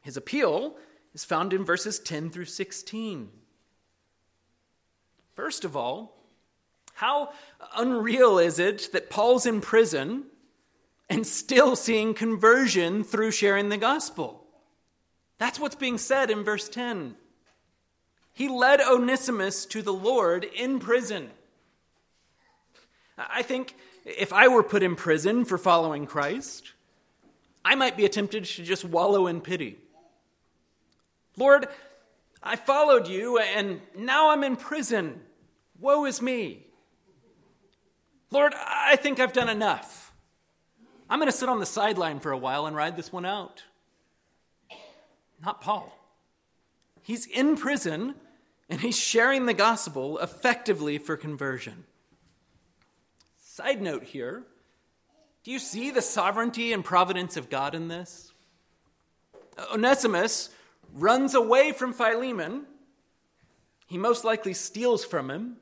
His 0.00 0.16
appeal 0.16 0.76
is 1.12 1.24
found 1.24 1.52
in 1.52 1.64
verses 1.64 1.98
10 1.98 2.30
through 2.30 2.44
16. 2.44 3.30
First 5.38 5.64
of 5.64 5.76
all, 5.76 6.16
how 6.94 7.30
unreal 7.76 8.40
is 8.40 8.58
it 8.58 8.90
that 8.92 9.08
Paul's 9.08 9.46
in 9.46 9.60
prison 9.60 10.24
and 11.08 11.24
still 11.24 11.76
seeing 11.76 12.12
conversion 12.12 13.04
through 13.04 13.30
sharing 13.30 13.68
the 13.68 13.76
gospel? 13.76 14.44
That's 15.38 15.60
what's 15.60 15.76
being 15.76 15.96
said 15.96 16.28
in 16.28 16.42
verse 16.42 16.68
10. 16.68 17.14
He 18.32 18.48
led 18.48 18.80
Onesimus 18.80 19.64
to 19.66 19.80
the 19.80 19.92
Lord 19.92 20.42
in 20.42 20.80
prison. 20.80 21.30
I 23.16 23.42
think 23.42 23.76
if 24.04 24.32
I 24.32 24.48
were 24.48 24.64
put 24.64 24.82
in 24.82 24.96
prison 24.96 25.44
for 25.44 25.56
following 25.56 26.04
Christ, 26.04 26.72
I 27.64 27.76
might 27.76 27.96
be 27.96 28.08
tempted 28.08 28.44
to 28.44 28.64
just 28.64 28.84
wallow 28.84 29.28
in 29.28 29.40
pity. 29.40 29.78
Lord, 31.36 31.68
I 32.42 32.56
followed 32.56 33.06
you 33.06 33.38
and 33.38 33.80
now 33.96 34.30
I'm 34.30 34.42
in 34.42 34.56
prison. 34.56 35.20
Woe 35.78 36.04
is 36.04 36.20
me. 36.20 36.66
Lord, 38.30 38.54
I 38.56 38.96
think 38.96 39.20
I've 39.20 39.32
done 39.32 39.48
enough. 39.48 40.12
I'm 41.08 41.18
going 41.18 41.30
to 41.30 41.36
sit 41.36 41.48
on 41.48 41.60
the 41.60 41.66
sideline 41.66 42.20
for 42.20 42.32
a 42.32 42.38
while 42.38 42.66
and 42.66 42.76
ride 42.76 42.96
this 42.96 43.12
one 43.12 43.24
out. 43.24 43.62
Not 45.44 45.60
Paul. 45.60 45.96
He's 47.02 47.26
in 47.26 47.56
prison 47.56 48.14
and 48.68 48.80
he's 48.80 48.98
sharing 48.98 49.46
the 49.46 49.54
gospel 49.54 50.18
effectively 50.18 50.98
for 50.98 51.16
conversion. 51.16 51.84
Side 53.40 53.80
note 53.80 54.04
here 54.04 54.44
do 55.44 55.52
you 55.52 55.58
see 55.58 55.90
the 55.90 56.02
sovereignty 56.02 56.74
and 56.74 56.84
providence 56.84 57.38
of 57.38 57.48
God 57.48 57.74
in 57.74 57.88
this? 57.88 58.32
Onesimus 59.72 60.50
runs 60.92 61.34
away 61.34 61.72
from 61.72 61.94
Philemon. 61.94 62.66
He 63.86 63.96
most 63.96 64.24
likely 64.24 64.52
steals 64.52 65.06
from 65.06 65.30
him. 65.30 65.56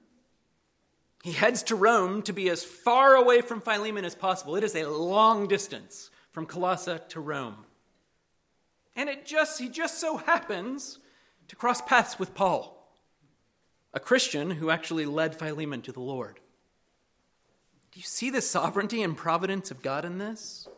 He 1.26 1.32
heads 1.32 1.64
to 1.64 1.74
Rome 1.74 2.22
to 2.22 2.32
be 2.32 2.48
as 2.50 2.62
far 2.62 3.16
away 3.16 3.40
from 3.40 3.60
Philemon 3.60 4.04
as 4.04 4.14
possible. 4.14 4.54
It 4.54 4.62
is 4.62 4.76
a 4.76 4.88
long 4.88 5.48
distance 5.48 6.08
from 6.30 6.46
Colossae 6.46 7.00
to 7.08 7.18
Rome. 7.18 7.64
And 8.94 9.08
it 9.08 9.26
just 9.26 9.58
he 9.58 9.68
just 9.68 9.98
so 9.98 10.18
happens 10.18 11.00
to 11.48 11.56
cross 11.56 11.80
paths 11.80 12.16
with 12.16 12.32
Paul, 12.32 12.96
a 13.92 13.98
Christian 13.98 14.52
who 14.52 14.70
actually 14.70 15.04
led 15.04 15.34
Philemon 15.34 15.82
to 15.82 15.90
the 15.90 15.98
Lord. 15.98 16.38
Do 17.90 17.98
you 17.98 18.06
see 18.06 18.30
the 18.30 18.40
sovereignty 18.40 19.02
and 19.02 19.16
providence 19.16 19.72
of 19.72 19.82
God 19.82 20.04
in 20.04 20.18
this? 20.18 20.68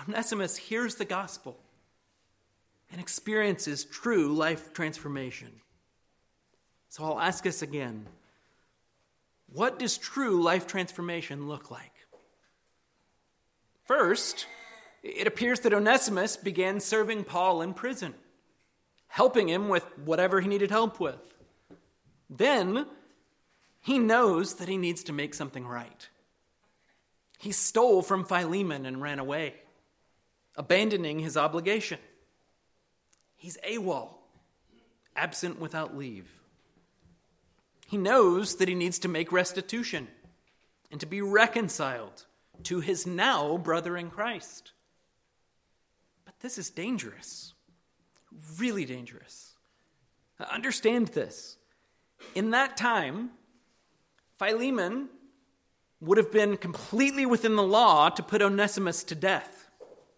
Onesimus 0.00 0.56
hears 0.56 0.94
the 0.94 1.04
gospel 1.04 1.58
and 2.92 3.00
experiences 3.00 3.84
true 3.84 4.32
life 4.32 4.72
transformation. 4.72 5.50
So 6.88 7.02
I'll 7.02 7.18
ask 7.18 7.48
us 7.48 7.62
again 7.62 8.06
what 9.52 9.78
does 9.78 9.96
true 9.96 10.42
life 10.42 10.66
transformation 10.66 11.48
look 11.48 11.70
like? 11.70 11.92
First, 13.84 14.46
it 15.02 15.26
appears 15.26 15.60
that 15.60 15.72
Onesimus 15.72 16.36
began 16.36 16.80
serving 16.80 17.24
Paul 17.24 17.62
in 17.62 17.72
prison, 17.72 18.14
helping 19.06 19.48
him 19.48 19.68
with 19.68 19.84
whatever 19.98 20.40
he 20.40 20.48
needed 20.48 20.70
help 20.70 21.00
with. 21.00 21.20
Then, 22.28 22.86
he 23.80 23.98
knows 23.98 24.56
that 24.56 24.68
he 24.68 24.76
needs 24.76 25.04
to 25.04 25.12
make 25.12 25.32
something 25.32 25.66
right. 25.66 26.08
He 27.38 27.52
stole 27.52 28.02
from 28.02 28.24
Philemon 28.24 28.84
and 28.84 29.00
ran 29.00 29.18
away, 29.18 29.54
abandoning 30.56 31.20
his 31.20 31.36
obligation. 31.36 32.00
He's 33.36 33.56
AWOL, 33.66 34.10
absent 35.16 35.60
without 35.60 35.96
leave. 35.96 36.28
He 37.88 37.96
knows 37.96 38.56
that 38.56 38.68
he 38.68 38.74
needs 38.74 38.98
to 38.98 39.08
make 39.08 39.32
restitution 39.32 40.08
and 40.90 41.00
to 41.00 41.06
be 41.06 41.22
reconciled 41.22 42.26
to 42.64 42.80
his 42.80 43.06
now 43.06 43.56
brother 43.56 43.96
in 43.96 44.10
Christ. 44.10 44.72
But 46.26 46.38
this 46.40 46.58
is 46.58 46.68
dangerous, 46.68 47.54
really 48.58 48.84
dangerous. 48.84 49.54
Understand 50.52 51.08
this. 51.08 51.56
In 52.34 52.50
that 52.50 52.76
time, 52.76 53.30
Philemon 54.38 55.08
would 56.02 56.18
have 56.18 56.30
been 56.30 56.58
completely 56.58 57.24
within 57.24 57.56
the 57.56 57.62
law 57.62 58.10
to 58.10 58.22
put 58.22 58.42
Onesimus 58.42 59.02
to 59.04 59.14
death 59.14 59.70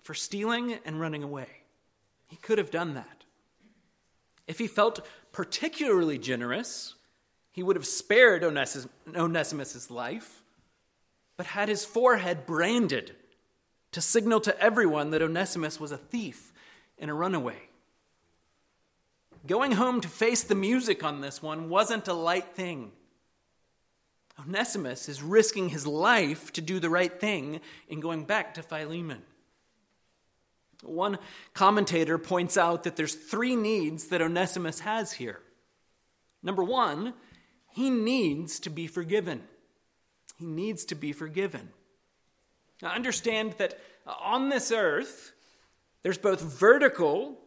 for 0.02 0.12
stealing 0.12 0.80
and 0.84 1.00
running 1.00 1.22
away. 1.22 1.46
He 2.26 2.34
could 2.34 2.58
have 2.58 2.72
done 2.72 2.94
that. 2.94 3.22
If 4.48 4.58
he 4.58 4.66
felt 4.66 5.06
particularly 5.30 6.18
generous, 6.18 6.96
he 7.50 7.62
would 7.62 7.76
have 7.76 7.86
spared 7.86 8.44
Onesimus' 8.44 9.90
life, 9.90 10.42
but 11.36 11.46
had 11.46 11.68
his 11.68 11.84
forehead 11.84 12.46
branded 12.46 13.14
to 13.92 14.00
signal 14.00 14.40
to 14.40 14.58
everyone 14.60 15.10
that 15.10 15.22
Onesimus 15.22 15.80
was 15.80 15.90
a 15.90 15.96
thief 15.96 16.52
and 16.98 17.10
a 17.10 17.14
runaway. 17.14 17.58
Going 19.46 19.72
home 19.72 20.00
to 20.02 20.08
face 20.08 20.42
the 20.42 20.54
music 20.54 21.02
on 21.02 21.20
this 21.20 21.42
one 21.42 21.68
wasn't 21.68 22.08
a 22.08 22.12
light 22.12 22.54
thing. 22.54 22.92
Onesimus 24.38 25.08
is 25.08 25.22
risking 25.22 25.70
his 25.70 25.86
life 25.86 26.52
to 26.52 26.60
do 26.60 26.78
the 26.78 26.90
right 26.90 27.20
thing 27.20 27.60
in 27.88 28.00
going 28.00 28.24
back 28.24 28.54
to 28.54 28.62
Philemon. 28.62 29.22
One 30.82 31.18
commentator 31.52 32.16
points 32.16 32.56
out 32.56 32.84
that 32.84 32.96
there's 32.96 33.14
three 33.14 33.56
needs 33.56 34.06
that 34.08 34.22
Onesimus 34.22 34.80
has 34.80 35.12
here. 35.12 35.40
Number 36.42 36.64
one, 36.64 37.12
he 37.72 37.90
needs 37.90 38.60
to 38.60 38.70
be 38.70 38.86
forgiven. 38.86 39.42
He 40.36 40.46
needs 40.46 40.84
to 40.86 40.94
be 40.94 41.12
forgiven. 41.12 41.70
Now, 42.82 42.90
understand 42.90 43.54
that 43.58 43.78
on 44.06 44.48
this 44.48 44.72
earth, 44.72 45.32
there's 46.02 46.18
both 46.18 46.40
vertical 46.40 47.38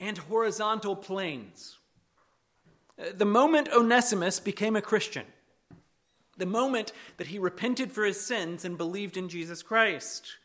and 0.00 0.18
horizontal 0.18 0.96
planes. 0.96 1.78
Uh, 2.98 3.06
the 3.14 3.24
moment 3.24 3.68
Onesimus 3.72 4.40
became 4.40 4.76
a 4.76 4.82
Christian, 4.82 5.26
the 6.36 6.46
moment 6.46 6.92
that 7.16 7.28
he 7.28 7.38
repented 7.38 7.92
for 7.92 8.04
his 8.04 8.20
sins 8.20 8.64
and 8.64 8.76
believed 8.76 9.16
in 9.16 9.28
Jesus 9.28 9.62
Christ, 9.62 10.36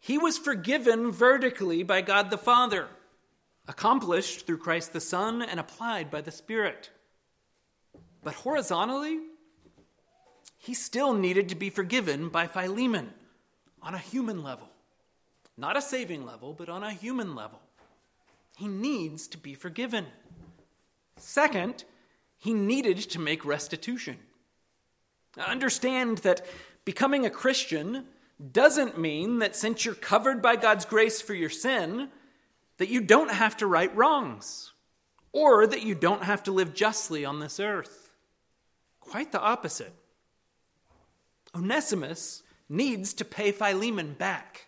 he 0.00 0.18
was 0.18 0.38
forgiven 0.38 1.10
vertically 1.12 1.82
by 1.82 2.00
God 2.00 2.30
the 2.30 2.38
Father, 2.38 2.88
accomplished 3.68 4.46
through 4.46 4.58
Christ 4.58 4.92
the 4.92 5.00
Son, 5.00 5.42
and 5.42 5.60
applied 5.60 6.10
by 6.10 6.22
the 6.22 6.30
Spirit. 6.30 6.90
But 8.22 8.34
horizontally, 8.34 9.18
he 10.58 10.74
still 10.74 11.12
needed 11.12 11.48
to 11.48 11.54
be 11.54 11.70
forgiven 11.70 12.28
by 12.28 12.46
Philemon 12.46 13.12
on 13.82 13.94
a 13.94 13.98
human 13.98 14.42
level. 14.42 14.68
Not 15.56 15.76
a 15.76 15.82
saving 15.82 16.24
level, 16.24 16.52
but 16.52 16.68
on 16.68 16.84
a 16.84 16.92
human 16.92 17.34
level. 17.34 17.60
He 18.56 18.68
needs 18.68 19.26
to 19.28 19.38
be 19.38 19.54
forgiven. 19.54 20.06
Second, 21.16 21.84
he 22.38 22.54
needed 22.54 22.98
to 22.98 23.18
make 23.18 23.44
restitution. 23.44 24.18
Understand 25.38 26.18
that 26.18 26.44
becoming 26.84 27.26
a 27.26 27.30
Christian 27.30 28.06
doesn't 28.52 28.98
mean 28.98 29.38
that 29.38 29.56
since 29.56 29.84
you're 29.84 29.94
covered 29.94 30.42
by 30.42 30.56
God's 30.56 30.84
grace 30.84 31.20
for 31.20 31.34
your 31.34 31.50
sin, 31.50 32.08
that 32.78 32.88
you 32.88 33.00
don't 33.00 33.30
have 33.30 33.56
to 33.58 33.66
right 33.66 33.94
wrongs 33.96 34.72
or 35.32 35.66
that 35.66 35.82
you 35.82 35.94
don't 35.94 36.24
have 36.24 36.42
to 36.44 36.52
live 36.52 36.74
justly 36.74 37.24
on 37.24 37.40
this 37.40 37.60
earth. 37.60 38.01
Quite 39.02 39.32
the 39.32 39.40
opposite. 39.40 39.92
Onesimus 41.54 42.42
needs 42.68 43.12
to 43.14 43.24
pay 43.24 43.52
Philemon 43.52 44.14
back. 44.14 44.66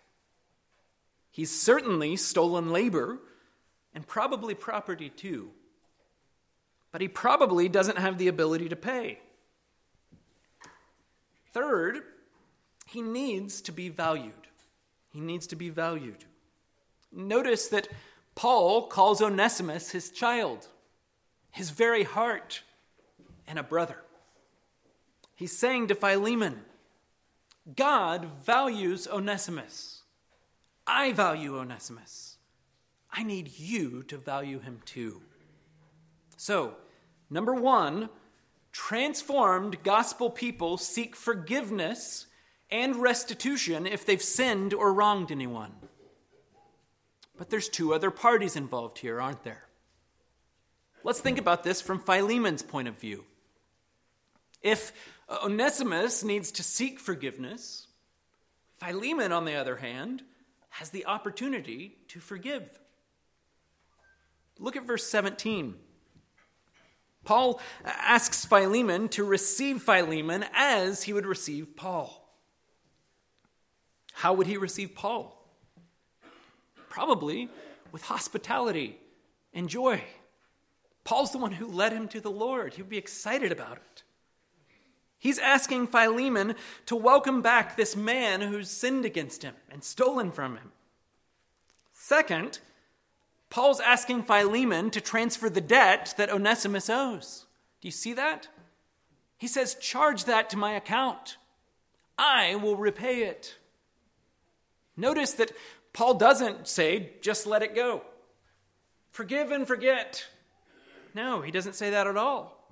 He's 1.31 1.51
certainly 1.51 2.15
stolen 2.15 2.71
labor 2.71 3.19
and 3.93 4.05
probably 4.07 4.53
property 4.53 5.09
too. 5.09 5.49
But 6.91 7.01
he 7.01 7.07
probably 7.07 7.67
doesn't 7.67 7.97
have 7.97 8.17
the 8.17 8.27
ability 8.27 8.69
to 8.69 8.75
pay. 8.75 9.19
Third, 11.51 12.03
he 12.85 13.01
needs 13.01 13.61
to 13.61 13.71
be 13.71 13.89
valued. 13.89 14.33
He 15.09 15.19
needs 15.19 15.47
to 15.47 15.55
be 15.55 15.69
valued. 15.69 16.25
Notice 17.11 17.67
that 17.69 17.87
Paul 18.35 18.87
calls 18.87 19.21
Onesimus 19.21 19.91
his 19.91 20.11
child, 20.11 20.67
his 21.51 21.69
very 21.71 22.03
heart, 22.03 22.61
and 23.47 23.57
a 23.57 23.63
brother. 23.63 24.04
He's 25.35 25.57
saying 25.57 25.87
to 25.87 25.95
Philemon, 25.95 26.61
God 27.75 28.27
values 28.45 29.07
Onesimus. 29.07 30.03
I 30.87 31.11
value 31.11 31.57
Onesimus. 31.57 32.37
I 33.11 33.23
need 33.23 33.51
you 33.57 34.03
to 34.03 34.17
value 34.17 34.59
him 34.59 34.81
too. 34.85 35.21
So, 36.37 36.75
number 37.29 37.53
one, 37.53 38.09
transformed 38.71 39.83
gospel 39.83 40.29
people 40.29 40.77
seek 40.77 41.15
forgiveness 41.15 42.27
and 42.69 42.95
restitution 42.97 43.87
if 43.87 44.05
they've 44.05 44.21
sinned 44.21 44.73
or 44.73 44.93
wronged 44.93 45.31
anyone. 45.31 45.71
But 47.37 47.49
there's 47.49 47.69
two 47.69 47.93
other 47.93 48.11
parties 48.11 48.55
involved 48.55 48.99
here, 48.99 49.19
aren't 49.19 49.43
there? 49.43 49.65
Let's 51.03 51.19
think 51.19 51.37
about 51.37 51.63
this 51.63 51.81
from 51.81 51.99
Philemon's 51.99 52.63
point 52.63 52.87
of 52.87 52.97
view. 52.97 53.25
If 54.61 54.91
Uh, 55.27 55.39
Onesimus 55.43 56.23
needs 56.23 56.51
to 56.51 56.63
seek 56.63 56.99
forgiveness, 56.99 57.87
Philemon, 58.77 59.31
on 59.31 59.45
the 59.45 59.55
other 59.55 59.77
hand, 59.77 60.21
has 60.69 60.89
the 60.89 61.05
opportunity 61.05 61.95
to 62.09 62.19
forgive. 62.19 62.63
Look 64.59 64.75
at 64.75 64.85
verse 64.85 65.05
17. 65.05 65.75
Paul 67.23 67.59
asks 67.83 68.45
Philemon 68.45 69.09
to 69.09 69.23
receive 69.23 69.81
Philemon 69.81 70.45
as 70.53 71.03
he 71.03 71.13
would 71.13 71.25
receive 71.25 71.75
Paul. 71.75 72.21
How 74.13 74.33
would 74.33 74.47
he 74.47 74.57
receive 74.57 74.95
Paul? 74.95 75.31
Probably 76.89 77.49
with 77.91 78.03
hospitality 78.03 78.97
and 79.53 79.67
joy. 79.67 80.01
Paul's 81.03 81.31
the 81.31 81.37
one 81.37 81.51
who 81.51 81.67
led 81.67 81.91
him 81.91 82.07
to 82.09 82.21
the 82.21 82.31
Lord. 82.31 82.73
He 82.73 82.81
would 82.81 82.89
be 82.89 82.97
excited 82.97 83.51
about 83.51 83.77
it. 83.77 83.94
He's 85.25 85.39
asking 85.39 85.87
Philemon 85.87 86.53
to 86.85 86.95
welcome 86.95 87.41
back 87.41 87.75
this 87.75 87.95
man 87.95 88.41
who's 88.41 88.69
sinned 88.69 89.05
against 89.05 89.41
him 89.41 89.55
and 89.71 89.83
stolen 89.83 90.31
from 90.31 90.55
him. 90.55 90.71
Second, 91.93 92.59
Paul's 93.49 93.79
asking 93.79 94.21
Philemon 94.21 94.91
to 94.91 95.01
transfer 95.01 95.49
the 95.49 95.61
debt 95.61 96.13
that 96.19 96.29
Onesimus 96.29 96.91
owes. 96.91 97.47
Do 97.81 97.87
you 97.87 97.91
see 97.91 98.13
that? 98.13 98.49
He 99.35 99.47
says, 99.47 99.73
Charge 99.73 100.25
that 100.25 100.51
to 100.51 100.57
my 100.57 100.73
account. 100.73 101.37
I 102.19 102.53
will 102.53 102.77
repay 102.77 103.23
it. 103.23 103.55
Notice 104.95 105.33
that 105.33 105.53
Paul 105.91 106.13
doesn't 106.13 106.67
say, 106.67 107.13
Just 107.21 107.47
let 107.47 107.63
it 107.63 107.73
go. 107.73 108.03
Forgive 109.09 109.49
and 109.49 109.67
forget. 109.67 110.23
No, 111.15 111.41
he 111.41 111.49
doesn't 111.49 111.73
say 111.73 111.89
that 111.89 112.05
at 112.05 112.15
all. 112.15 112.69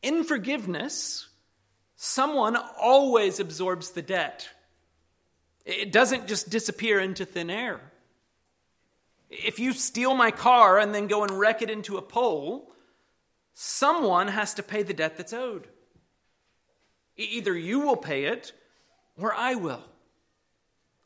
In 0.00 0.24
forgiveness, 0.24 1.28
someone 1.96 2.56
always 2.80 3.40
absorbs 3.40 3.90
the 3.90 4.02
debt. 4.02 4.48
It 5.64 5.92
doesn't 5.92 6.28
just 6.28 6.50
disappear 6.50 7.00
into 7.00 7.24
thin 7.24 7.50
air. 7.50 7.80
If 9.30 9.58
you 9.58 9.72
steal 9.72 10.14
my 10.14 10.30
car 10.30 10.78
and 10.78 10.94
then 10.94 11.06
go 11.06 11.22
and 11.22 11.38
wreck 11.38 11.62
it 11.62 11.70
into 11.70 11.96
a 11.96 12.02
pole, 12.02 12.72
someone 13.54 14.28
has 14.28 14.54
to 14.54 14.62
pay 14.62 14.82
the 14.82 14.94
debt 14.94 15.16
that's 15.16 15.32
owed. 15.32 15.68
Either 17.16 17.56
you 17.56 17.80
will 17.80 17.96
pay 17.96 18.24
it 18.24 18.52
or 19.16 19.32
I 19.34 19.54
will. 19.54 19.84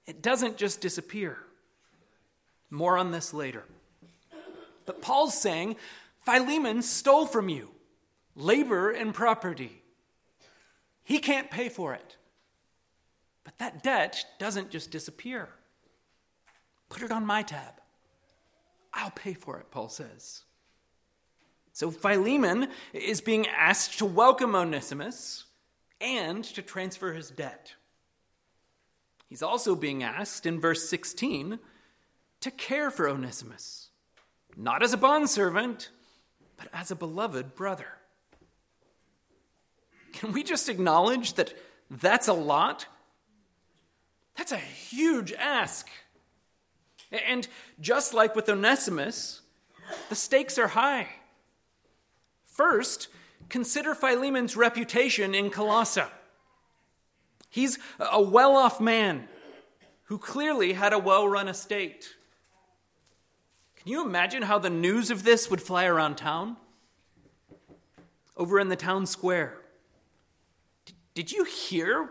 It 0.07 0.23
doesn't 0.23 0.57
just 0.57 0.81
disappear. 0.81 1.39
More 2.71 2.97
on 2.97 3.13
this 3.13 3.33
later. 3.33 3.65
But 4.87 5.03
Paul's 5.03 5.39
saying 5.39 5.77
Philemon 6.25 6.83
stole 6.83 7.27
from 7.27 7.49
you 7.49 7.69
labor 8.35 8.91
and 8.91 9.13
property. 9.13 9.78
He 11.09 11.21
can't 11.21 11.51
pay 11.51 11.71
for 11.71 11.95
it. 11.95 12.19
But 13.43 13.57
that 13.61 13.83
debt 13.83 14.27
doesn't 14.39 14.69
just 14.69 14.91
disappear. 14.91 15.49
Put 16.91 17.03
it 17.03 17.11
on 17.11 17.25
my 17.25 17.43
tab. 17.43 17.81
I'll 18.93 19.13
pay 19.13 19.33
for 19.33 19.59
it, 19.59 19.71
Paul 19.71 19.89
says. 19.89 20.43
So 21.73 21.91
Philemon 21.91 22.69
is 22.93 23.23
being 23.23 23.47
asked 23.47 23.97
to 24.01 24.05
welcome 24.05 24.55
Onesimus 24.55 25.47
and 25.99 26.45
to 26.45 26.61
transfer 26.61 27.15
his 27.15 27.31
debt. 27.31 27.73
He's 29.31 29.43
also 29.43 29.75
being 29.75 30.03
asked 30.03 30.45
in 30.45 30.61
verse 30.61 30.91
16 30.91 31.59
to 32.43 32.51
care 32.51 32.91
for 32.91 33.09
Onesimus, 33.09 33.89
not 34.59 34.83
as 34.83 34.93
a 34.93 34.99
bondservant, 34.99 35.89
but 36.59 36.69
as 36.75 36.91
a 36.91 36.97
beloved 36.97 37.55
brother. 37.55 37.98
Can 40.13 40.33
we 40.33 40.43
just 40.43 40.69
acknowledge 40.69 41.35
that 41.35 41.55
that's 41.91 42.29
a 42.29 42.33
lot? 42.33 42.87
That's 44.37 44.53
a 44.53 44.57
huge 44.57 45.33
ask. 45.33 45.89
And 47.11 47.49
just 47.81 48.15
like 48.15 48.37
with 48.37 48.49
Onesimus, 48.49 49.41
the 50.09 50.15
stakes 50.15 50.59
are 50.59 50.69
high. 50.69 51.09
First, 52.45 53.09
consider 53.49 53.95
Philemon's 53.95 54.57
reputation 54.57 55.35
in 55.35 55.51
Colossae. 55.51 56.03
He's 57.51 57.79
a 57.99 58.21
well 58.21 58.57
off 58.57 58.81
man 58.81 59.29
who 60.05 60.19
clearly 60.19 60.75
had 60.75 60.93
a 60.93 60.99
well 60.99 61.29
run 61.29 61.49
estate. 61.49 62.15
Can 63.77 63.93
you 63.93 64.05
imagine 64.05 64.43
how 64.43 64.59
the 64.59 64.71
news 64.71 65.11
of 65.11 65.23
this 65.23 65.51
would 65.51 65.63
fly 65.63 65.87
around 65.87 66.17
town? 66.17 66.57
Over 68.37 68.59
in 68.61 68.69
the 68.69 68.77
town 68.77 69.07
square. 69.07 69.58
Did 71.19 71.33
you 71.33 71.43
hear 71.43 72.11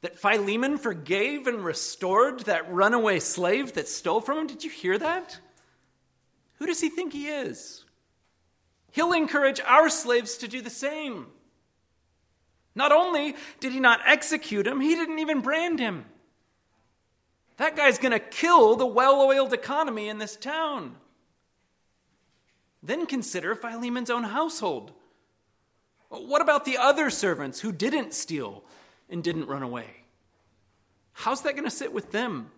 that 0.00 0.18
Philemon 0.18 0.78
forgave 0.78 1.46
and 1.46 1.64
restored 1.64 2.40
that 2.40 2.68
runaway 2.68 3.20
slave 3.20 3.74
that 3.74 3.86
stole 3.86 4.20
from 4.20 4.38
him? 4.38 4.46
Did 4.48 4.64
you 4.64 4.70
hear 4.70 4.98
that? 4.98 5.38
Who 6.54 6.66
does 6.66 6.80
he 6.80 6.88
think 6.88 7.12
he 7.12 7.28
is? 7.28 7.84
He'll 8.90 9.12
encourage 9.12 9.60
our 9.60 9.88
slaves 9.88 10.38
to 10.38 10.48
do 10.48 10.60
the 10.60 10.70
same. 10.70 11.28
Not 12.74 12.90
only 12.90 13.36
did 13.60 13.70
he 13.70 13.78
not 13.78 14.00
execute 14.04 14.66
him, 14.66 14.80
he 14.80 14.96
didn't 14.96 15.20
even 15.20 15.40
brand 15.40 15.78
him. 15.78 16.06
That 17.58 17.76
guy's 17.76 17.98
going 17.98 18.10
to 18.10 18.18
kill 18.18 18.74
the 18.74 18.86
well 18.86 19.20
oiled 19.20 19.52
economy 19.52 20.08
in 20.08 20.18
this 20.18 20.34
town. 20.34 20.96
Then 22.82 23.06
consider 23.06 23.54
Philemon's 23.54 24.10
own 24.10 24.24
household. 24.24 24.94
What 26.08 26.40
about 26.40 26.64
the 26.64 26.78
other 26.78 27.10
servants 27.10 27.60
who 27.60 27.72
didn't 27.72 28.14
steal 28.14 28.64
and 29.10 29.22
didn't 29.22 29.46
run 29.46 29.62
away? 29.62 29.88
How's 31.12 31.42
that 31.42 31.52
going 31.52 31.64
to 31.64 31.70
sit 31.70 31.92
with 31.92 32.12
them? 32.12 32.50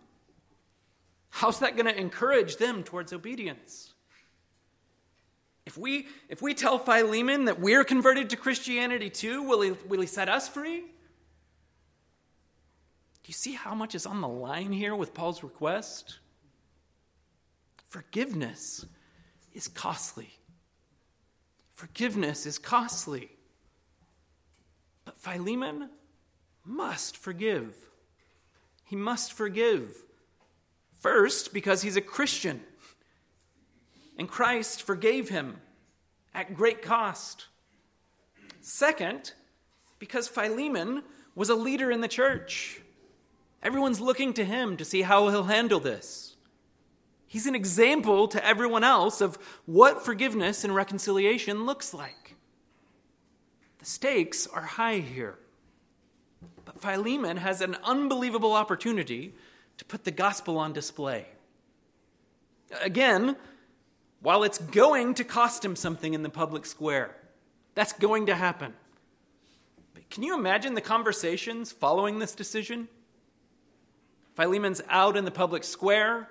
How's 1.31 1.61
that 1.61 1.77
going 1.77 1.87
to 1.87 1.99
encourage 1.99 2.57
them 2.57 2.83
towards 2.83 3.13
obedience? 3.13 3.95
If 5.67 5.79
we, 5.79 6.09
if 6.29 6.43
we 6.43 6.55
tell 6.55 6.79
Philemon 6.79 7.45
that 7.47 7.61
we're 7.61 7.85
converted 7.85 8.31
to 8.31 8.37
Christianity 8.37 9.11
too, 9.11 9.43
will 9.43 9.61
he, 9.61 9.71
will 9.87 10.01
he 10.01 10.07
set 10.07 10.29
us 10.29 10.49
free? 10.49 10.81
Do 10.81 10.87
you 13.27 13.35
see 13.35 13.53
how 13.53 13.75
much 13.75 13.95
is 13.95 14.07
on 14.07 14.21
the 14.21 14.29
line 14.29 14.73
here 14.73 14.97
with 14.97 15.15
Paul's 15.15 15.43
request? 15.43 16.19
Forgiveness 17.89 18.85
is 19.55 19.69
costly. 19.69 20.31
Forgiveness 21.73 22.47
is 22.47 22.59
costly. 22.59 23.31
But 25.11 25.19
Philemon 25.19 25.91
must 26.65 27.17
forgive. 27.17 27.75
He 28.85 28.95
must 28.95 29.33
forgive. 29.33 30.05
First, 31.01 31.53
because 31.53 31.83
he's 31.83 31.97
a 31.97 32.01
Christian, 32.01 32.61
and 34.17 34.29
Christ 34.29 34.83
forgave 34.83 35.29
him 35.29 35.57
at 36.33 36.55
great 36.55 36.81
cost. 36.81 37.47
Second, 38.61 39.33
because 39.99 40.29
Philemon 40.29 41.03
was 41.35 41.49
a 41.49 41.57
leader 41.57 41.91
in 41.91 42.03
the 42.03 42.07
church. 42.07 42.81
Everyone's 43.65 44.01
looking 44.01 44.33
to 44.35 44.45
him 44.45 44.77
to 44.77 44.85
see 44.85 45.03
how 45.03 45.29
he'll 45.29 45.43
handle 45.43 45.81
this. 45.81 46.37
He's 47.27 47.47
an 47.47 47.57
example 47.57 48.29
to 48.29 48.47
everyone 48.47 48.85
else 48.85 49.21
of 49.21 49.41
what 49.67 50.05
forgiveness 50.05 50.63
and 50.63 50.73
reconciliation 50.73 51.67
looks 51.67 51.93
like. 51.93 52.20
The 53.81 53.87
stakes 53.87 54.47
are 54.47 54.63
high 54.63 54.99
here. 54.99 55.39
But 56.65 56.81
Philemon 56.81 57.39
has 57.39 57.61
an 57.61 57.77
unbelievable 57.83 58.53
opportunity 58.53 59.35
to 59.79 59.85
put 59.87 60.05
the 60.05 60.11
gospel 60.11 60.59
on 60.59 60.73
display. 60.73 61.27
Again, 62.83 63.37
while 64.21 64.45
it's 64.45 64.59
going 64.59 65.15
to 65.15 65.25
cost 65.25 65.65
him 65.65 65.75
something 65.75 66.13
in 66.13 66.23
the 66.23 66.29
public 66.29 66.67
square, 66.67 67.17
that's 67.75 67.95
going 67.95 68.27
to 68.27 68.35
happen. 68.35 68.75
But 69.95 70.11
can 70.11 70.23
you 70.23 70.35
imagine 70.35 70.75
the 70.75 70.83
conversations 70.83 71.73
following 71.73 72.19
this 72.19 72.35
decision? 72.35 72.89
Philemon's 74.35 74.83
out 74.91 75.17
in 75.17 75.25
the 75.25 75.31
public 75.31 75.65
square. 75.65 76.29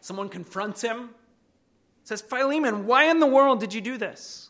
Someone 0.00 0.30
confronts 0.30 0.82
him, 0.82 1.10
says, 2.02 2.22
Philemon, 2.22 2.86
why 2.86 3.04
in 3.04 3.20
the 3.20 3.26
world 3.26 3.60
did 3.60 3.74
you 3.74 3.80
do 3.80 3.98
this? 3.98 4.48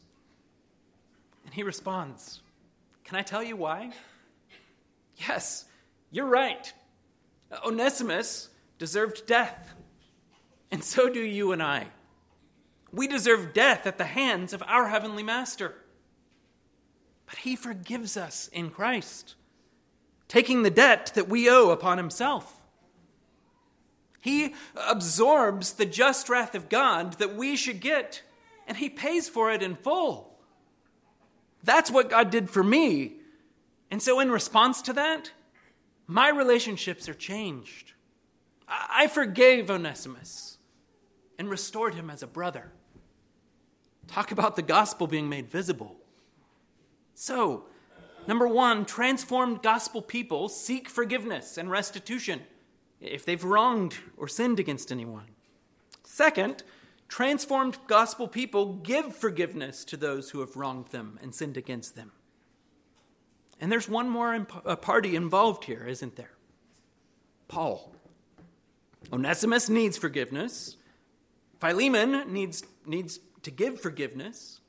And 1.52 1.56
he 1.58 1.64
responds, 1.64 2.40
Can 3.04 3.18
I 3.18 3.22
tell 3.22 3.42
you 3.42 3.56
why? 3.56 3.92
Yes, 5.18 5.66
you're 6.10 6.24
right. 6.24 6.72
Onesimus 7.62 8.48
deserved 8.78 9.26
death, 9.26 9.74
and 10.70 10.82
so 10.82 11.10
do 11.10 11.20
you 11.20 11.52
and 11.52 11.62
I. 11.62 11.88
We 12.90 13.06
deserve 13.06 13.52
death 13.52 13.86
at 13.86 13.98
the 13.98 14.06
hands 14.06 14.54
of 14.54 14.62
our 14.66 14.88
Heavenly 14.88 15.22
Master. 15.22 15.74
But 17.26 17.36
He 17.36 17.54
forgives 17.54 18.16
us 18.16 18.48
in 18.48 18.70
Christ, 18.70 19.34
taking 20.28 20.62
the 20.62 20.70
debt 20.70 21.12
that 21.14 21.28
we 21.28 21.50
owe 21.50 21.68
upon 21.68 21.98
Himself. 21.98 22.62
He 24.22 24.54
absorbs 24.74 25.74
the 25.74 25.84
just 25.84 26.30
wrath 26.30 26.54
of 26.54 26.70
God 26.70 27.18
that 27.18 27.36
we 27.36 27.56
should 27.56 27.80
get, 27.80 28.22
and 28.66 28.78
He 28.78 28.88
pays 28.88 29.28
for 29.28 29.52
it 29.52 29.62
in 29.62 29.74
full. 29.74 30.31
That's 31.62 31.90
what 31.90 32.10
God 32.10 32.30
did 32.30 32.50
for 32.50 32.62
me. 32.62 33.14
And 33.90 34.02
so, 34.02 34.20
in 34.20 34.30
response 34.30 34.82
to 34.82 34.92
that, 34.94 35.32
my 36.06 36.28
relationships 36.28 37.08
are 37.08 37.14
changed. 37.14 37.92
I 38.68 39.06
forgave 39.06 39.70
Onesimus 39.70 40.58
and 41.38 41.50
restored 41.50 41.94
him 41.94 42.10
as 42.10 42.22
a 42.22 42.26
brother. 42.26 42.72
Talk 44.06 44.32
about 44.32 44.56
the 44.56 44.62
gospel 44.62 45.06
being 45.06 45.28
made 45.28 45.50
visible. 45.50 45.96
So, 47.14 47.66
number 48.26 48.48
one, 48.48 48.84
transformed 48.84 49.62
gospel 49.62 50.02
people 50.02 50.48
seek 50.48 50.88
forgiveness 50.88 51.58
and 51.58 51.70
restitution 51.70 52.40
if 53.00 53.24
they've 53.24 53.42
wronged 53.44 53.96
or 54.16 54.28
sinned 54.28 54.58
against 54.58 54.90
anyone. 54.90 55.26
Second, 56.04 56.62
Transformed 57.12 57.76
gospel 57.88 58.26
people 58.26 58.76
give 58.76 59.14
forgiveness 59.14 59.84
to 59.84 59.98
those 59.98 60.30
who 60.30 60.40
have 60.40 60.56
wronged 60.56 60.86
them 60.92 61.18
and 61.22 61.34
sinned 61.34 61.58
against 61.58 61.94
them. 61.94 62.10
And 63.60 63.70
there's 63.70 63.86
one 63.86 64.08
more 64.08 64.32
imp- 64.32 64.80
party 64.80 65.14
involved 65.14 65.64
here, 65.64 65.84
isn't 65.86 66.16
there? 66.16 66.32
Paul. 67.48 67.94
Onesimus 69.12 69.68
needs 69.68 69.98
forgiveness. 69.98 70.78
Philemon 71.60 72.32
needs, 72.32 72.64
needs 72.86 73.20
to 73.42 73.50
give 73.50 73.78
forgiveness. 73.78 74.62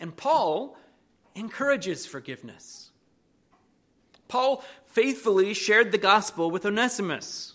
And 0.00 0.16
Paul 0.16 0.76
encourages 1.36 2.04
forgiveness. 2.04 2.90
Paul 4.26 4.64
faithfully 4.86 5.54
shared 5.54 5.92
the 5.92 5.98
gospel 5.98 6.50
with 6.50 6.66
Onesimus, 6.66 7.54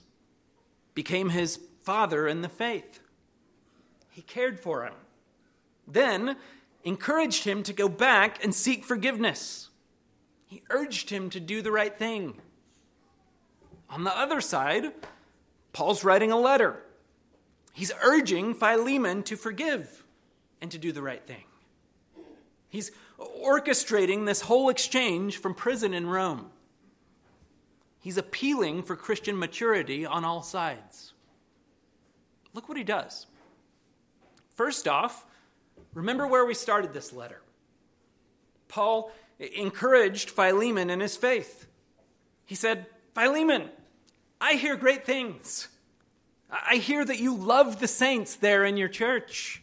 became 0.95 1.31
his 1.31 1.59
father 1.83 2.29
in 2.29 2.43
the 2.43 2.47
faith. 2.47 3.01
He 4.11 4.21
cared 4.21 4.59
for 4.59 4.83
him. 4.83 4.93
Then 5.87 6.35
encouraged 6.83 7.45
him 7.45 7.63
to 7.63 7.73
go 7.73 7.89
back 7.89 8.43
and 8.43 8.53
seek 8.53 8.83
forgiveness. 8.83 9.69
He 10.45 10.63
urged 10.69 11.09
him 11.09 11.29
to 11.31 11.39
do 11.39 11.61
the 11.61 11.71
right 11.71 11.97
thing. 11.97 12.39
On 13.89 14.03
the 14.03 14.17
other 14.17 14.41
side, 14.41 14.91
Paul's 15.73 16.03
writing 16.03 16.31
a 16.31 16.39
letter. 16.39 16.83
He's 17.73 17.91
urging 18.03 18.53
Philemon 18.53 19.23
to 19.23 19.35
forgive 19.35 20.03
and 20.61 20.69
to 20.71 20.77
do 20.77 20.91
the 20.91 21.01
right 21.01 21.25
thing. 21.25 21.45
He's 22.69 22.91
orchestrating 23.19 24.25
this 24.25 24.41
whole 24.41 24.69
exchange 24.69 25.37
from 25.37 25.53
prison 25.53 25.93
in 25.93 26.07
Rome. 26.07 26.49
He's 27.99 28.17
appealing 28.17 28.83
for 28.83 28.95
Christian 28.95 29.37
maturity 29.37 30.05
on 30.05 30.25
all 30.25 30.41
sides. 30.41 31.13
Look 32.53 32.67
what 32.67 32.77
he 32.77 32.83
does. 32.83 33.27
First 34.55 34.87
off, 34.87 35.25
remember 35.93 36.27
where 36.27 36.45
we 36.45 36.53
started 36.53 36.93
this 36.93 37.13
letter. 37.13 37.41
Paul 38.67 39.11
encouraged 39.39 40.29
Philemon 40.29 40.89
in 40.89 40.99
his 40.99 41.17
faith. 41.17 41.67
He 42.45 42.55
said, 42.55 42.85
Philemon, 43.13 43.69
I 44.39 44.53
hear 44.53 44.75
great 44.75 45.05
things. 45.05 45.67
I 46.49 46.75
hear 46.75 47.03
that 47.05 47.19
you 47.19 47.35
love 47.35 47.79
the 47.79 47.87
saints 47.87 48.35
there 48.35 48.65
in 48.65 48.77
your 48.77 48.89
church. 48.89 49.61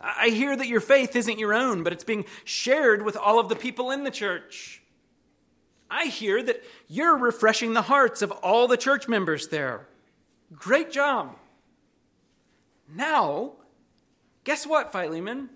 I 0.00 0.28
hear 0.28 0.54
that 0.54 0.68
your 0.68 0.80
faith 0.80 1.16
isn't 1.16 1.38
your 1.38 1.54
own, 1.54 1.82
but 1.82 1.92
it's 1.92 2.04
being 2.04 2.26
shared 2.44 3.02
with 3.02 3.16
all 3.16 3.38
of 3.38 3.48
the 3.48 3.56
people 3.56 3.90
in 3.90 4.04
the 4.04 4.10
church. 4.10 4.82
I 5.90 6.06
hear 6.06 6.42
that 6.42 6.62
you're 6.88 7.16
refreshing 7.16 7.72
the 7.72 7.82
hearts 7.82 8.20
of 8.20 8.30
all 8.30 8.68
the 8.68 8.76
church 8.76 9.08
members 9.08 9.48
there. 9.48 9.86
Great 10.52 10.90
job. 10.90 11.36
Now, 12.92 13.52
guess 14.44 14.66
what, 14.66 14.92
Philemon? 14.92 15.50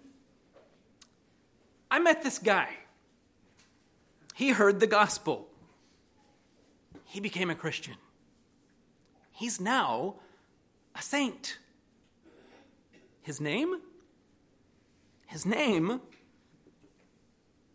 I 1.90 1.98
met 1.98 2.22
this 2.22 2.38
guy. 2.38 2.68
He 4.34 4.50
heard 4.50 4.80
the 4.80 4.86
gospel. 4.86 5.48
He 7.04 7.20
became 7.20 7.50
a 7.50 7.54
Christian. 7.54 7.94
He's 9.32 9.60
now 9.60 10.16
a 10.94 11.02
saint. 11.02 11.58
His 13.22 13.40
name? 13.40 13.80
His 15.26 15.44
name 15.46 16.00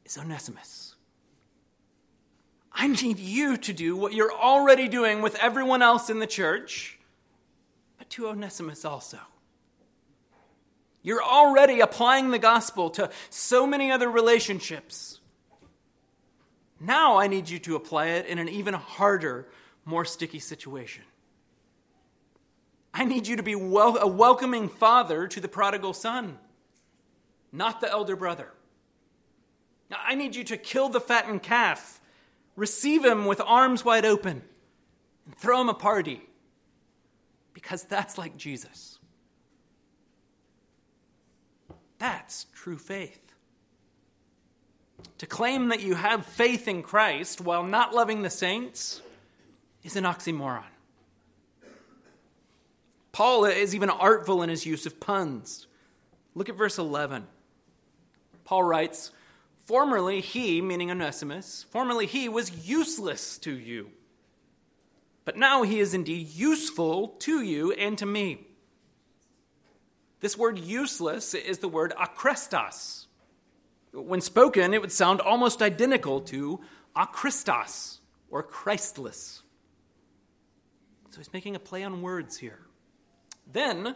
is 0.05 0.17
Onesimus. 0.17 0.95
I 2.71 2.87
need 2.87 3.19
you 3.19 3.57
to 3.57 3.73
do 3.73 3.95
what 3.95 4.13
you're 4.13 4.33
already 4.33 4.87
doing 4.87 5.21
with 5.21 5.35
everyone 5.35 5.81
else 5.81 6.09
in 6.09 6.19
the 6.19 6.27
church, 6.27 6.97
but 7.97 8.09
to 8.11 8.27
Onesimus 8.27 8.83
also. 8.83 9.19
You're 11.03 11.23
already 11.23 11.81
applying 11.81 12.31
the 12.31 12.39
gospel 12.39 12.89
to 12.91 13.11
so 13.29 13.67
many 13.67 13.91
other 13.91 14.09
relationships. 14.09 15.19
Now 16.79 17.17
I 17.17 17.27
need 17.27 17.49
you 17.49 17.59
to 17.59 17.75
apply 17.75 18.07
it 18.07 18.25
in 18.25 18.39
an 18.39 18.49
even 18.49 18.73
harder, 18.73 19.47
more 19.85 20.05
sticky 20.05 20.39
situation. 20.39 21.03
I 22.93 23.05
need 23.05 23.27
you 23.27 23.35
to 23.35 23.43
be 23.43 23.55
wel- 23.55 23.97
a 23.97 24.07
welcoming 24.07 24.69
father 24.69 25.27
to 25.27 25.41
the 25.41 25.47
prodigal 25.47 25.93
son, 25.93 26.39
not 27.51 27.81
the 27.81 27.89
elder 27.89 28.15
brother. 28.15 28.51
Now, 29.89 29.97
I 30.03 30.15
need 30.15 30.35
you 30.35 30.43
to 30.45 30.57
kill 30.57 30.89
the 30.89 31.01
fattened 31.01 31.43
calf, 31.43 31.99
receive 32.55 33.03
him 33.03 33.25
with 33.25 33.41
arms 33.41 33.83
wide 33.83 34.05
open, 34.05 34.43
and 35.25 35.35
throw 35.35 35.59
him 35.59 35.69
a 35.69 35.73
party, 35.73 36.21
because 37.53 37.83
that's 37.83 38.17
like 38.17 38.37
Jesus. 38.37 38.92
That's 42.03 42.47
true 42.53 42.77
faith. 42.77 43.33
To 45.19 45.25
claim 45.25 45.69
that 45.69 45.79
you 45.79 45.95
have 45.95 46.25
faith 46.25 46.67
in 46.67 46.83
Christ 46.83 47.39
while 47.39 47.63
not 47.63 47.95
loving 47.95 48.23
the 48.23 48.29
saints 48.29 49.01
is 49.85 49.95
an 49.95 50.03
oxymoron. 50.03 50.65
Paul 53.13 53.45
is 53.45 53.73
even 53.73 53.89
artful 53.89 54.43
in 54.43 54.49
his 54.49 54.65
use 54.65 54.85
of 54.85 54.99
puns. 54.99 55.65
Look 56.35 56.49
at 56.49 56.57
verse 56.57 56.77
11. 56.77 57.25
Paul 58.43 58.63
writes, 58.63 59.11
Formerly 59.65 60.19
he, 60.19 60.61
meaning 60.61 60.91
Onesimus, 60.91 61.65
formerly 61.71 62.05
he 62.05 62.27
was 62.27 62.67
useless 62.67 63.37
to 63.37 63.57
you. 63.57 63.91
But 65.23 65.37
now 65.37 65.63
he 65.63 65.79
is 65.79 65.93
indeed 65.93 66.27
useful 66.27 67.15
to 67.19 67.41
you 67.41 67.71
and 67.71 67.97
to 67.97 68.05
me. 68.05 68.47
This 70.23 70.37
word 70.37 70.57
useless 70.57 71.33
is 71.33 71.57
the 71.57 71.67
word 71.67 71.93
akrestos. 71.99 73.07
When 73.91 74.21
spoken, 74.21 74.73
it 74.73 74.79
would 74.79 74.93
sound 74.93 75.19
almost 75.19 75.61
identical 75.61 76.21
to 76.21 76.61
akristos 76.95 77.97
or 78.31 78.41
Christless. 78.41 79.41
So 81.09 81.17
he's 81.17 81.33
making 81.33 81.57
a 81.57 81.59
play 81.59 81.83
on 81.83 82.01
words 82.01 82.37
here. 82.37 82.61
Then, 83.51 83.95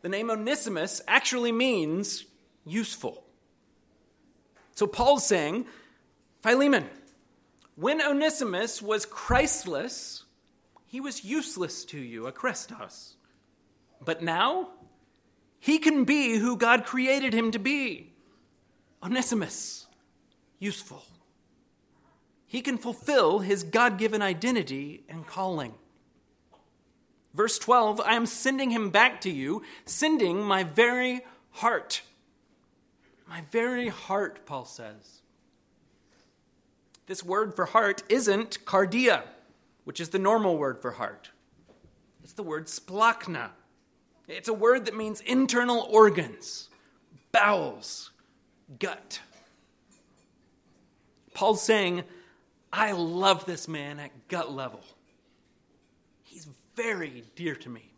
the 0.00 0.08
name 0.08 0.30
Onesimus 0.30 1.00
actually 1.06 1.52
means 1.52 2.24
useful. 2.66 3.22
So 4.74 4.88
Paul's 4.88 5.24
saying, 5.24 5.66
Philemon, 6.40 6.88
when 7.76 8.02
Onesimus 8.02 8.82
was 8.82 9.06
Christless, 9.06 10.24
he 10.88 11.00
was 11.00 11.24
useless 11.24 11.84
to 11.84 12.00
you, 12.00 12.22
akrestos. 12.24 13.14
But 14.04 14.24
now, 14.24 14.70
he 15.62 15.78
can 15.78 16.02
be 16.02 16.38
who 16.38 16.56
God 16.56 16.84
created 16.84 17.32
him 17.32 17.52
to 17.52 17.58
be. 17.60 18.10
Onesimus, 19.00 19.86
useful. 20.58 21.04
He 22.48 22.62
can 22.62 22.76
fulfill 22.76 23.38
his 23.38 23.62
God 23.62 23.96
given 23.96 24.22
identity 24.22 25.04
and 25.08 25.24
calling. 25.24 25.74
Verse 27.32 27.60
12 27.60 28.00
I 28.00 28.16
am 28.16 28.26
sending 28.26 28.70
him 28.70 28.90
back 28.90 29.20
to 29.20 29.30
you, 29.30 29.62
sending 29.84 30.42
my 30.42 30.64
very 30.64 31.20
heart. 31.52 32.02
My 33.28 33.42
very 33.52 33.86
heart, 33.86 34.44
Paul 34.44 34.64
says. 34.64 35.22
This 37.06 37.22
word 37.22 37.54
for 37.54 37.66
heart 37.66 38.02
isn't 38.08 38.64
cardia, 38.64 39.22
which 39.84 40.00
is 40.00 40.08
the 40.08 40.18
normal 40.18 40.58
word 40.58 40.82
for 40.82 40.90
heart. 40.90 41.30
It's 42.24 42.32
the 42.32 42.42
word 42.42 42.66
splachna. 42.66 43.50
It's 44.32 44.48
a 44.48 44.54
word 44.54 44.86
that 44.86 44.96
means 44.96 45.20
internal 45.20 45.86
organs, 45.90 46.68
bowels, 47.30 48.10
gut. 48.78 49.20
Paul's 51.34 51.62
saying, 51.62 52.04
I 52.72 52.92
love 52.92 53.46
this 53.46 53.68
man 53.68 54.00
at 54.00 54.28
gut 54.28 54.52
level 54.52 54.82
He's 56.32 56.48
very 56.74 57.24
dear 57.36 57.54
to 57.56 57.68
me. 57.68 57.92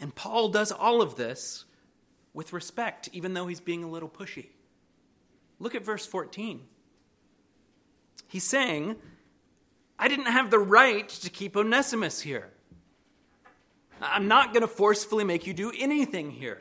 And 0.00 0.14
Paul 0.14 0.48
does 0.48 0.72
all 0.72 1.02
of 1.02 1.16
this 1.16 1.66
with 2.32 2.54
respect, 2.54 3.10
even 3.12 3.34
though 3.34 3.46
he's 3.46 3.60
being 3.60 3.84
a 3.84 3.90
little 3.90 4.08
pushy. 4.08 4.46
Look 5.58 5.74
at 5.74 5.84
verse 5.84 6.06
14. 6.06 6.62
He's 8.26 8.44
saying, 8.44 8.96
I 9.98 10.08
didn't 10.08 10.26
have 10.26 10.50
the 10.50 10.58
right 10.58 11.08
to 11.08 11.28
keep 11.28 11.56
Onesimus 11.56 12.22
here. 12.22 12.52
I'm 14.00 14.28
not 14.28 14.52
going 14.52 14.62
to 14.62 14.68
forcefully 14.68 15.24
make 15.24 15.46
you 15.46 15.54
do 15.54 15.72
anything 15.76 16.30
here. 16.30 16.60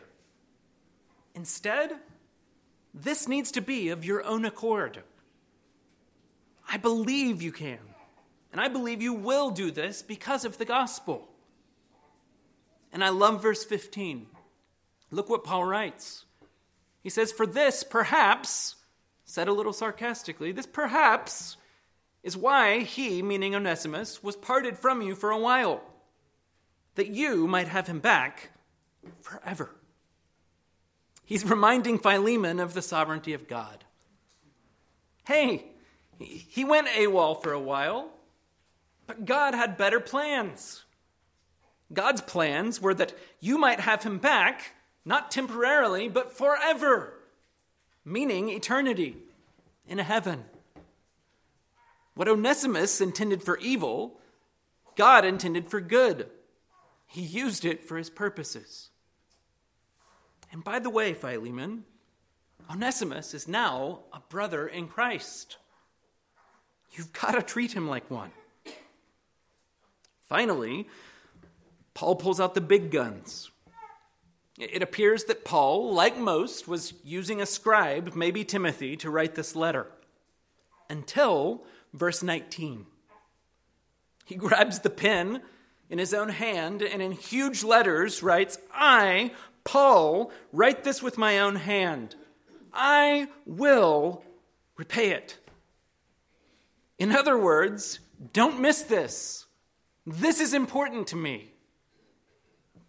Instead, 1.36 1.91
this 2.93 3.28
needs 3.28 3.52
to 3.52 3.62
be 3.62 3.89
of 3.89 4.04
your 4.04 4.23
own 4.23 4.45
accord. 4.45 5.04
I 6.69 6.78
believe 6.78 7.41
you 7.41 7.52
can. 7.52 7.80
And 8.52 8.60
I 8.60 8.67
believe 8.67 9.02
you 9.02 9.13
will 9.13 9.52
do 9.52 9.71
this 9.71 10.02
because 10.02 10.45
of 10.45 10.58
the 10.58 10.65
gospel. 10.65 11.28
And 12.91 13.04
I 13.04 13.10
love 13.10 13.41
verse 13.41 13.63
15. 13.63 14.28
Look 15.12 15.30
what 15.30 15.43
Paul 15.43 15.65
writes. 15.65 16.26
He 17.04 17.10
says, 17.10 17.32
For 17.32 17.45
this, 17.45 17.84
perhaps, 17.84 18.76
said 19.26 19.47
a 19.47 19.54
little 19.54 19.73
sarcastically, 19.73 20.52
this 20.52 20.65
perhaps 20.65 21.58
is 22.23 22.36
why 22.36 22.80
he, 22.80 23.21
meaning 23.21 23.56
Onesimus, 23.56 24.23
was 24.23 24.36
parted 24.36 24.78
from 24.78 25.02
you 25.02 25.15
for 25.15 25.32
a 25.32 25.38
while, 25.38 25.82
that 26.97 27.07
you 27.07 27.47
might 27.47 27.69
have 27.69 27.88
him 27.88 27.99
back 27.99 28.51
forever. 29.21 29.73
He's 31.25 31.45
reminding 31.45 31.99
Philemon 31.99 32.60
of 32.60 32.73
the 32.73 32.81
sovereignty 32.81 33.33
of 33.33 33.47
God. 33.47 33.86
Hey, 35.25 35.65
he 36.19 36.65
went 36.65 36.88
AWOL 36.88 37.41
for 37.41 37.53
a 37.53 37.60
while. 37.60 38.12
But 39.07 39.25
God 39.25 39.55
had 39.55 39.77
better 39.77 39.99
plans. 39.99 40.83
God's 41.91 42.21
plans 42.21 42.81
were 42.81 42.93
that 42.93 43.17
you 43.39 43.57
might 43.57 43.79
have 43.79 44.03
him 44.03 44.17
back, 44.17 44.74
not 45.05 45.32
temporarily, 45.32 46.09
but 46.09 46.38
forever, 46.38 47.13
meaning 48.03 48.49
eternity 48.49 49.15
in 49.88 49.99
heaven. 49.99 50.43
What 52.15 52.28
Onesimus 52.28 52.99
intended 52.99 53.43
for 53.43 53.57
evil, 53.59 54.19
God 54.95 55.24
intended 55.24 55.69
for 55.69 55.80
good. 55.80 56.30
He 57.08 57.22
used 57.22 57.66
it 57.66 57.86
for 57.86 57.97
his 57.97 58.10
purposes. 58.10 58.89
And 60.51 60.64
by 60.64 60.80
the 60.80 60.89
way, 60.89 61.14
Philemon, 61.14 61.86
Onesimus 62.70 63.34
is 63.34 63.47
now 63.47 63.99
a 64.14 64.20
brother 64.30 64.68
in 64.68 64.88
Christ. 64.88 65.58
You've 66.91 67.14
got 67.14 67.32
to 67.32 67.41
treat 67.41 67.74
him 67.74 67.88
like 67.88 68.10
one. 68.12 68.32
Finally, 70.28 70.88
Paul 71.93 72.16
pulls 72.16 72.39
out 72.39 72.53
the 72.53 72.62
big 72.62 72.91
guns. 72.91 73.49
It 74.58 74.82
appears 74.82 75.26
that 75.26 75.45
Paul, 75.45 75.93
like 75.93 76.18
most, 76.18 76.68
was 76.68 76.93
using 77.03 77.41
a 77.41 77.45
scribe, 77.45 78.16
maybe 78.16 78.43
Timothy, 78.43 78.97
to 78.97 79.10
write 79.10 79.36
this 79.36 79.55
letter. 79.55 79.88
Until 80.89 81.64
verse 81.93 82.24
19. 82.24 82.86
He 84.26 84.36
grabs 84.36 84.80
the 84.80 84.89
pen 84.89 85.41
in 85.89 85.99
his 85.99 86.13
own 86.13 86.29
hand 86.29 86.81
and 86.81 87.01
in 87.01 87.11
huge 87.11 87.63
letters 87.63 88.21
writes, 88.21 88.57
I, 88.73 89.31
Paul, 89.63 90.31
write 90.51 90.83
this 90.83 91.01
with 91.01 91.17
my 91.17 91.39
own 91.39 91.55
hand. 91.55 92.15
I 92.73 93.27
will 93.45 94.23
repay 94.75 95.11
it. 95.11 95.38
In 96.99 97.11
other 97.11 97.38
words, 97.38 97.99
don't 98.33 98.59
miss 98.59 98.81
this. 98.83 99.45
This 100.05 100.39
is 100.39 100.53
important 100.53 101.07
to 101.07 101.15
me. 101.15 101.51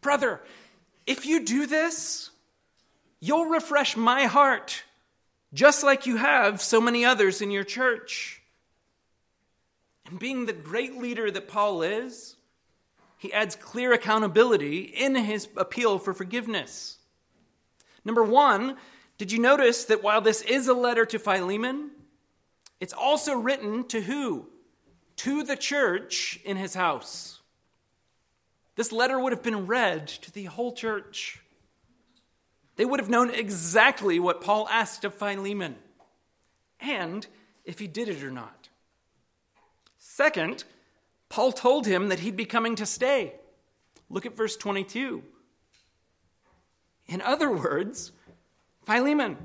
Brother, 0.00 0.40
if 1.06 1.26
you 1.26 1.44
do 1.44 1.66
this, 1.66 2.30
you'll 3.20 3.46
refresh 3.46 3.96
my 3.96 4.24
heart, 4.24 4.84
just 5.52 5.82
like 5.82 6.06
you 6.06 6.16
have 6.16 6.62
so 6.62 6.80
many 6.80 7.04
others 7.04 7.42
in 7.42 7.50
your 7.50 7.64
church. 7.64 8.42
And 10.06 10.18
being 10.18 10.46
the 10.46 10.52
great 10.52 10.96
leader 10.96 11.30
that 11.30 11.48
Paul 11.48 11.82
is, 11.82 12.36
he 13.18 13.32
adds 13.32 13.56
clear 13.56 13.92
accountability 13.92 14.78
in 14.78 15.14
his 15.16 15.48
appeal 15.56 15.98
for 15.98 16.14
forgiveness. 16.14 16.98
Number 18.04 18.22
one, 18.22 18.76
did 19.18 19.32
you 19.32 19.40
notice 19.40 19.84
that 19.86 20.02
while 20.02 20.20
this 20.20 20.40
is 20.42 20.68
a 20.68 20.74
letter 20.74 21.04
to 21.06 21.18
Philemon, 21.18 21.90
it's 22.80 22.92
also 22.92 23.34
written 23.36 23.86
to 23.88 24.00
who? 24.00 24.46
To 25.16 25.42
the 25.42 25.56
church 25.56 26.38
in 26.44 26.56
his 26.56 26.74
house. 26.74 27.40
This 28.76 28.92
letter 28.92 29.18
would 29.18 29.32
have 29.32 29.42
been 29.42 29.66
read 29.66 30.06
to 30.06 30.30
the 30.30 30.44
whole 30.44 30.72
church. 30.72 31.40
They 32.76 32.84
would 32.84 33.00
have 33.00 33.10
known 33.10 33.30
exactly 33.30 34.20
what 34.20 34.40
Paul 34.40 34.68
asked 34.70 35.04
of 35.04 35.14
Philemon 35.14 35.74
and 36.78 37.26
if 37.64 37.80
he 37.80 37.88
did 37.88 38.08
it 38.08 38.22
or 38.22 38.30
not. 38.30 38.68
Second, 39.98 40.62
Paul 41.28 41.52
told 41.52 41.86
him 41.86 42.08
that 42.08 42.20
he'd 42.20 42.36
be 42.36 42.44
coming 42.44 42.74
to 42.76 42.86
stay. 42.86 43.34
Look 44.08 44.26
at 44.26 44.36
verse 44.36 44.56
22. 44.56 45.22
In 47.06 47.20
other 47.22 47.50
words, 47.50 48.12
Philemon, 48.84 49.36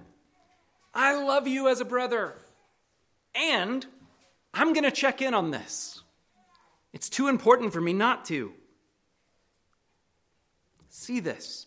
I 0.93 1.21
love 1.21 1.47
you 1.47 1.67
as 1.67 1.81
a 1.81 1.85
brother, 1.85 2.35
and 3.35 3.85
I'm 4.53 4.73
going 4.73 4.83
to 4.83 4.91
check 4.91 5.21
in 5.21 5.33
on 5.33 5.51
this. 5.51 6.01
It's 6.93 7.09
too 7.09 7.27
important 7.27 7.73
for 7.73 7.81
me 7.81 7.93
not 7.93 8.25
to. 8.25 8.53
See 10.89 11.19
this. 11.19 11.65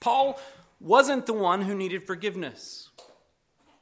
Paul 0.00 0.40
wasn't 0.80 1.26
the 1.26 1.32
one 1.32 1.62
who 1.62 1.74
needed 1.74 2.06
forgiveness 2.06 2.88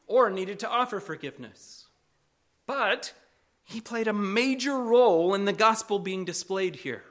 or 0.06 0.28
needed 0.28 0.58
to 0.60 0.68
offer 0.68 1.00
forgiveness, 1.00 1.86
but 2.66 3.14
he 3.70 3.80
played 3.80 4.08
a 4.08 4.12
major 4.12 4.76
role 4.76 5.32
in 5.34 5.44
the 5.44 5.52
gospel 5.52 6.00
being 6.00 6.24
displayed 6.24 6.76
here. 6.76 7.04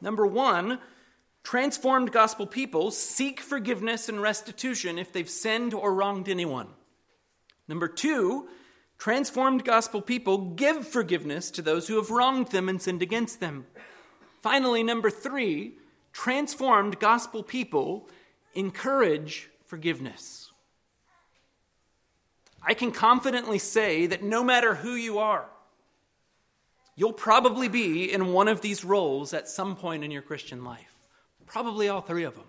Number 0.00 0.24
one, 0.24 0.78
transformed 1.42 2.12
gospel 2.12 2.46
people 2.46 2.92
seek 2.92 3.40
forgiveness 3.40 4.08
and 4.08 4.22
restitution 4.22 4.96
if 4.96 5.12
they've 5.12 5.28
sinned 5.28 5.74
or 5.74 5.92
wronged 5.92 6.28
anyone. 6.28 6.68
Number 7.66 7.88
two, 7.88 8.48
transformed 8.96 9.64
gospel 9.64 10.00
people 10.00 10.38
give 10.54 10.86
forgiveness 10.86 11.50
to 11.50 11.62
those 11.62 11.88
who 11.88 11.96
have 11.96 12.10
wronged 12.10 12.52
them 12.52 12.68
and 12.68 12.80
sinned 12.80 13.02
against 13.02 13.40
them. 13.40 13.66
Finally, 14.40 14.84
number 14.84 15.10
three, 15.10 15.74
transformed 16.12 17.00
gospel 17.00 17.42
people 17.42 18.08
encourage 18.54 19.50
forgiveness. 19.66 20.47
I 22.68 22.74
can 22.74 22.92
confidently 22.92 23.58
say 23.58 24.08
that 24.08 24.22
no 24.22 24.44
matter 24.44 24.74
who 24.74 24.92
you 24.92 25.20
are, 25.20 25.46
you'll 26.96 27.14
probably 27.14 27.66
be 27.68 28.12
in 28.12 28.34
one 28.34 28.46
of 28.46 28.60
these 28.60 28.84
roles 28.84 29.32
at 29.32 29.48
some 29.48 29.74
point 29.74 30.04
in 30.04 30.10
your 30.10 30.20
Christian 30.20 30.62
life. 30.64 30.94
Probably 31.46 31.88
all 31.88 32.02
three 32.02 32.24
of 32.24 32.34
them. 32.34 32.44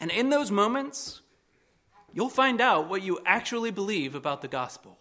And 0.00 0.10
in 0.10 0.30
those 0.30 0.50
moments, 0.50 1.20
you'll 2.14 2.30
find 2.30 2.62
out 2.62 2.88
what 2.88 3.02
you 3.02 3.18
actually 3.26 3.72
believe 3.72 4.14
about 4.14 4.40
the 4.40 4.48
gospel. 4.48 4.96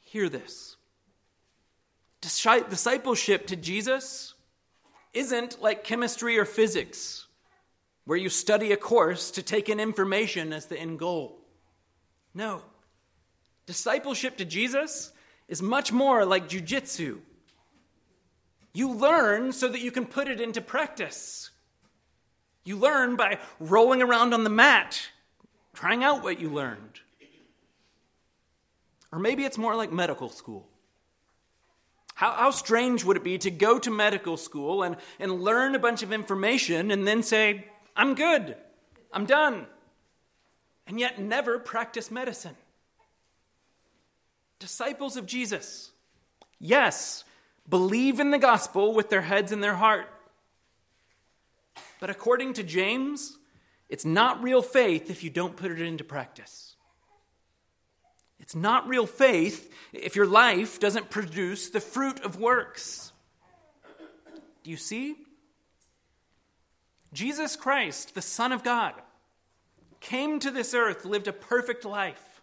Hear 0.00 0.28
this 0.28 0.76
discipleship 2.20 3.46
to 3.46 3.56
Jesus 3.56 4.34
isn't 5.14 5.62
like 5.62 5.84
chemistry 5.84 6.38
or 6.38 6.44
physics, 6.44 7.28
where 8.04 8.18
you 8.18 8.28
study 8.28 8.72
a 8.72 8.76
course 8.76 9.30
to 9.30 9.42
take 9.42 9.70
in 9.70 9.80
information 9.80 10.52
as 10.52 10.66
the 10.66 10.78
end 10.78 10.98
goal. 10.98 11.44
No. 12.36 12.60
Discipleship 13.64 14.36
to 14.36 14.44
Jesus 14.44 15.10
is 15.48 15.62
much 15.62 15.90
more 15.90 16.26
like 16.26 16.50
jujitsu. 16.50 17.18
You 18.74 18.92
learn 18.92 19.52
so 19.52 19.68
that 19.68 19.80
you 19.80 19.90
can 19.90 20.04
put 20.04 20.28
it 20.28 20.38
into 20.38 20.60
practice. 20.60 21.50
You 22.62 22.76
learn 22.76 23.16
by 23.16 23.38
rolling 23.58 24.02
around 24.02 24.34
on 24.34 24.44
the 24.44 24.50
mat, 24.50 25.08
trying 25.72 26.04
out 26.04 26.22
what 26.22 26.38
you 26.38 26.50
learned. 26.50 27.00
Or 29.10 29.18
maybe 29.18 29.44
it's 29.44 29.56
more 29.56 29.74
like 29.74 29.90
medical 29.90 30.28
school. 30.28 30.68
How, 32.14 32.32
how 32.32 32.50
strange 32.50 33.02
would 33.02 33.16
it 33.16 33.24
be 33.24 33.38
to 33.38 33.50
go 33.50 33.78
to 33.78 33.90
medical 33.90 34.36
school 34.36 34.82
and, 34.82 34.96
and 35.18 35.40
learn 35.40 35.74
a 35.74 35.78
bunch 35.78 36.02
of 36.02 36.12
information 36.12 36.90
and 36.90 37.06
then 37.06 37.22
say, 37.22 37.64
I'm 37.96 38.14
good, 38.14 38.56
I'm 39.10 39.24
done, 39.24 39.66
and 40.86 41.00
yet 41.00 41.20
never 41.20 41.58
practice 41.58 42.10
medicine? 42.10 42.56
Disciples 44.58 45.16
of 45.16 45.26
Jesus, 45.26 45.90
yes, 46.58 47.24
believe 47.68 48.20
in 48.20 48.30
the 48.30 48.38
gospel 48.38 48.94
with 48.94 49.10
their 49.10 49.22
heads 49.22 49.52
and 49.52 49.62
their 49.62 49.74
heart. 49.74 50.08
But 52.00 52.10
according 52.10 52.54
to 52.54 52.62
James, 52.62 53.36
it's 53.88 54.04
not 54.04 54.42
real 54.42 54.62
faith 54.62 55.10
if 55.10 55.22
you 55.22 55.30
don't 55.30 55.56
put 55.56 55.70
it 55.70 55.80
into 55.80 56.04
practice. 56.04 56.74
It's 58.38 58.54
not 58.54 58.88
real 58.88 59.06
faith 59.06 59.72
if 59.92 60.14
your 60.14 60.26
life 60.26 60.78
doesn't 60.78 61.10
produce 61.10 61.70
the 61.70 61.80
fruit 61.80 62.20
of 62.20 62.38
works. 62.38 63.12
Do 64.62 64.70
you 64.70 64.76
see? 64.76 65.16
Jesus 67.12 67.56
Christ, 67.56 68.14
the 68.14 68.22
Son 68.22 68.52
of 68.52 68.62
God, 68.62 68.94
came 70.06 70.38
to 70.38 70.52
this 70.52 70.72
earth, 70.72 71.04
lived 71.04 71.26
a 71.26 71.32
perfect 71.32 71.84
life. 71.84 72.40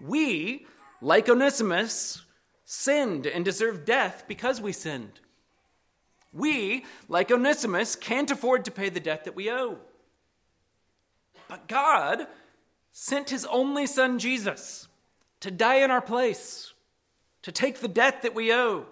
We, 0.00 0.66
like 1.02 1.28
Onesimus, 1.28 2.22
sinned 2.64 3.26
and 3.26 3.44
deserved 3.44 3.84
death 3.84 4.24
because 4.26 4.58
we 4.58 4.72
sinned. 4.72 5.20
We, 6.32 6.86
like 7.08 7.30
Onesimus, 7.30 7.94
can't 7.94 8.30
afford 8.30 8.64
to 8.64 8.70
pay 8.70 8.88
the 8.88 9.00
debt 9.00 9.24
that 9.24 9.36
we 9.36 9.50
owe. 9.50 9.80
But 11.46 11.68
God 11.68 12.26
sent 12.90 13.28
his 13.28 13.44
only 13.44 13.86
son, 13.86 14.18
Jesus, 14.18 14.88
to 15.40 15.50
die 15.50 15.76
in 15.84 15.90
our 15.90 16.00
place, 16.00 16.72
to 17.42 17.52
take 17.52 17.80
the 17.80 17.88
debt 17.88 18.22
that 18.22 18.34
we 18.34 18.50
owe. 18.50 18.86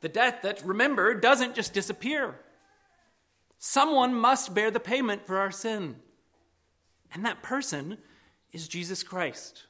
The 0.00 0.08
debt 0.08 0.42
that, 0.42 0.64
remember, 0.64 1.12
doesn't 1.14 1.56
just 1.56 1.74
disappear. 1.74 2.36
Someone 3.58 4.14
must 4.14 4.54
bear 4.54 4.70
the 4.70 4.80
payment 4.80 5.26
for 5.26 5.38
our 5.38 5.50
sin. 5.50 5.96
And 7.12 7.24
that 7.24 7.42
person 7.42 7.98
is 8.52 8.68
Jesus 8.68 9.02
Christ. 9.02 9.64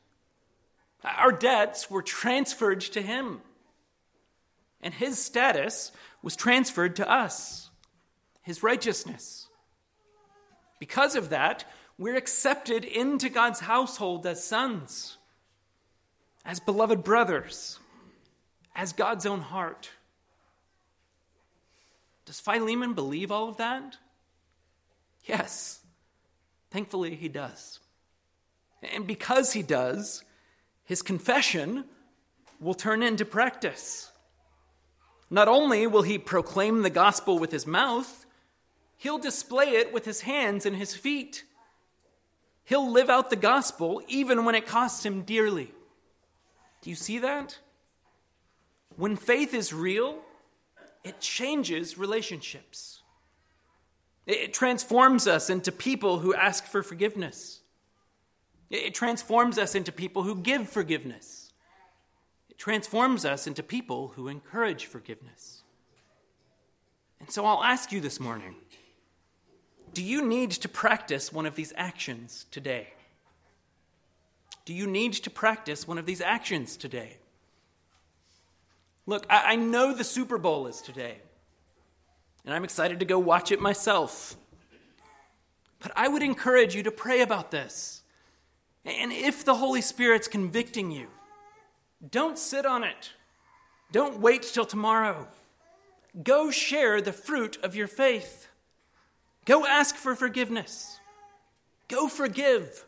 Our 1.04 1.32
debts 1.32 1.90
were 1.90 2.02
transferred 2.02 2.80
to 2.82 3.02
him, 3.02 3.40
and 4.80 4.94
his 4.94 5.18
status 5.18 5.90
was 6.22 6.36
transferred 6.36 6.96
to 6.96 7.10
us, 7.10 7.70
his 8.42 8.62
righteousness. 8.62 9.48
Because 10.78 11.16
of 11.16 11.30
that, 11.30 11.64
we're 11.98 12.16
accepted 12.16 12.84
into 12.84 13.28
God's 13.28 13.60
household 13.60 14.26
as 14.26 14.44
sons, 14.44 15.16
as 16.44 16.60
beloved 16.60 17.02
brothers, 17.02 17.78
as 18.74 18.92
God's 18.92 19.26
own 19.26 19.40
heart. 19.40 19.90
Does 22.24 22.40
Philemon 22.40 22.94
believe 22.94 23.30
all 23.30 23.48
of 23.48 23.56
that? 23.58 23.96
Yes. 25.24 25.81
Thankfully, 26.72 27.16
he 27.16 27.28
does. 27.28 27.80
And 28.94 29.06
because 29.06 29.52
he 29.52 29.62
does, 29.62 30.24
his 30.84 31.02
confession 31.02 31.84
will 32.60 32.72
turn 32.72 33.02
into 33.02 33.26
practice. 33.26 34.10
Not 35.28 35.48
only 35.48 35.86
will 35.86 36.00
he 36.00 36.16
proclaim 36.16 36.80
the 36.80 36.88
gospel 36.88 37.38
with 37.38 37.52
his 37.52 37.66
mouth, 37.66 38.24
he'll 38.96 39.18
display 39.18 39.72
it 39.72 39.92
with 39.92 40.06
his 40.06 40.22
hands 40.22 40.64
and 40.64 40.74
his 40.74 40.96
feet. 40.96 41.44
He'll 42.64 42.90
live 42.90 43.10
out 43.10 43.28
the 43.28 43.36
gospel 43.36 44.00
even 44.08 44.46
when 44.46 44.54
it 44.54 44.66
costs 44.66 45.04
him 45.04 45.22
dearly. 45.22 45.70
Do 46.80 46.88
you 46.88 46.96
see 46.96 47.18
that? 47.18 47.58
When 48.96 49.16
faith 49.16 49.52
is 49.52 49.74
real, 49.74 50.20
it 51.04 51.20
changes 51.20 51.98
relationships. 51.98 53.01
It 54.26 54.54
transforms 54.54 55.26
us 55.26 55.50
into 55.50 55.72
people 55.72 56.20
who 56.20 56.34
ask 56.34 56.66
for 56.66 56.82
forgiveness. 56.82 57.60
It 58.70 58.94
transforms 58.94 59.58
us 59.58 59.74
into 59.74 59.92
people 59.92 60.22
who 60.22 60.36
give 60.36 60.68
forgiveness. 60.68 61.52
It 62.48 62.56
transforms 62.56 63.24
us 63.24 63.46
into 63.46 63.62
people 63.62 64.12
who 64.14 64.28
encourage 64.28 64.86
forgiveness. 64.86 65.62
And 67.20 67.30
so 67.30 67.44
I'll 67.44 67.62
ask 67.62 67.92
you 67.92 68.00
this 68.00 68.18
morning 68.18 68.54
Do 69.92 70.02
you 70.02 70.26
need 70.26 70.52
to 70.52 70.68
practice 70.68 71.32
one 71.32 71.46
of 71.46 71.54
these 71.54 71.72
actions 71.76 72.46
today? 72.50 72.94
Do 74.64 74.72
you 74.72 74.86
need 74.86 75.12
to 75.14 75.30
practice 75.30 75.88
one 75.88 75.98
of 75.98 76.06
these 76.06 76.20
actions 76.20 76.76
today? 76.76 77.16
Look, 79.06 79.26
I, 79.28 79.52
I 79.52 79.56
know 79.56 79.92
the 79.92 80.04
Super 80.04 80.38
Bowl 80.38 80.66
is 80.66 80.80
today, 80.80 81.16
and 82.44 82.54
I'm 82.54 82.64
excited 82.64 83.00
to 83.00 83.04
go 83.04 83.18
watch 83.18 83.52
it 83.52 83.60
myself. 83.60 84.36
But 85.80 85.92
I 85.96 86.08
would 86.08 86.22
encourage 86.22 86.74
you 86.74 86.82
to 86.84 86.90
pray 86.90 87.20
about 87.22 87.50
this. 87.50 88.02
And 88.84 89.12
if 89.12 89.44
the 89.44 89.54
Holy 89.54 89.80
Spirit's 89.80 90.28
convicting 90.28 90.90
you, 90.90 91.08
don't 92.10 92.38
sit 92.38 92.66
on 92.66 92.82
it. 92.82 93.12
Don't 93.92 94.20
wait 94.20 94.42
till 94.42 94.64
tomorrow. 94.64 95.28
Go 96.22 96.50
share 96.50 97.00
the 97.00 97.12
fruit 97.12 97.58
of 97.62 97.76
your 97.76 97.86
faith. 97.86 98.48
Go 99.44 99.66
ask 99.66 99.96
for 99.96 100.14
forgiveness. 100.14 100.98
Go 101.88 102.08
forgive. 102.08 102.84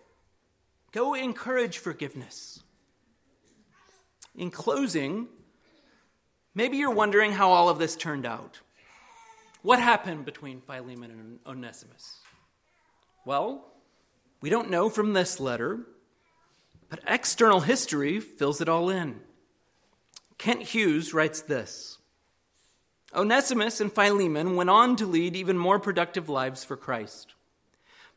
Go 0.93 1.15
encourage 1.15 1.79
forgiveness. 1.79 2.63
In 4.37 4.51
closing, 4.51 5.29
maybe 6.55 6.77
you're 6.77 6.91
wondering 6.91 7.33
how 7.33 7.51
all 7.51 7.69
of 7.69 7.79
this 7.79 7.97
turned 7.97 8.27
out. 8.27 8.61
What 9.65 9.81
happened 9.81 10.27
between 10.27 10.61
Philemon 10.61 11.11
and 11.11 11.39
Onesimus? 11.47 12.19
Well, 13.25 13.65
we 14.43 14.51
don't 14.51 14.69
know 14.69 14.91
from 14.91 15.15
this 15.15 15.41
letter, 15.41 15.87
but 16.91 17.01
external 17.07 17.61
history 17.61 18.21
fills 18.21 18.61
it 18.61 18.69
all 18.69 18.91
in. 18.91 19.21
Kent 20.37 20.61
Hughes 20.61 21.15
writes 21.15 21.41
this 21.41 21.97
Onesimus 23.15 23.81
and 23.81 23.91
Philemon 23.91 24.55
went 24.55 24.69
on 24.69 24.97
to 24.97 25.07
lead 25.07 25.35
even 25.35 25.57
more 25.57 25.79
productive 25.79 26.29
lives 26.29 26.63
for 26.63 26.77
Christ. 26.77 27.33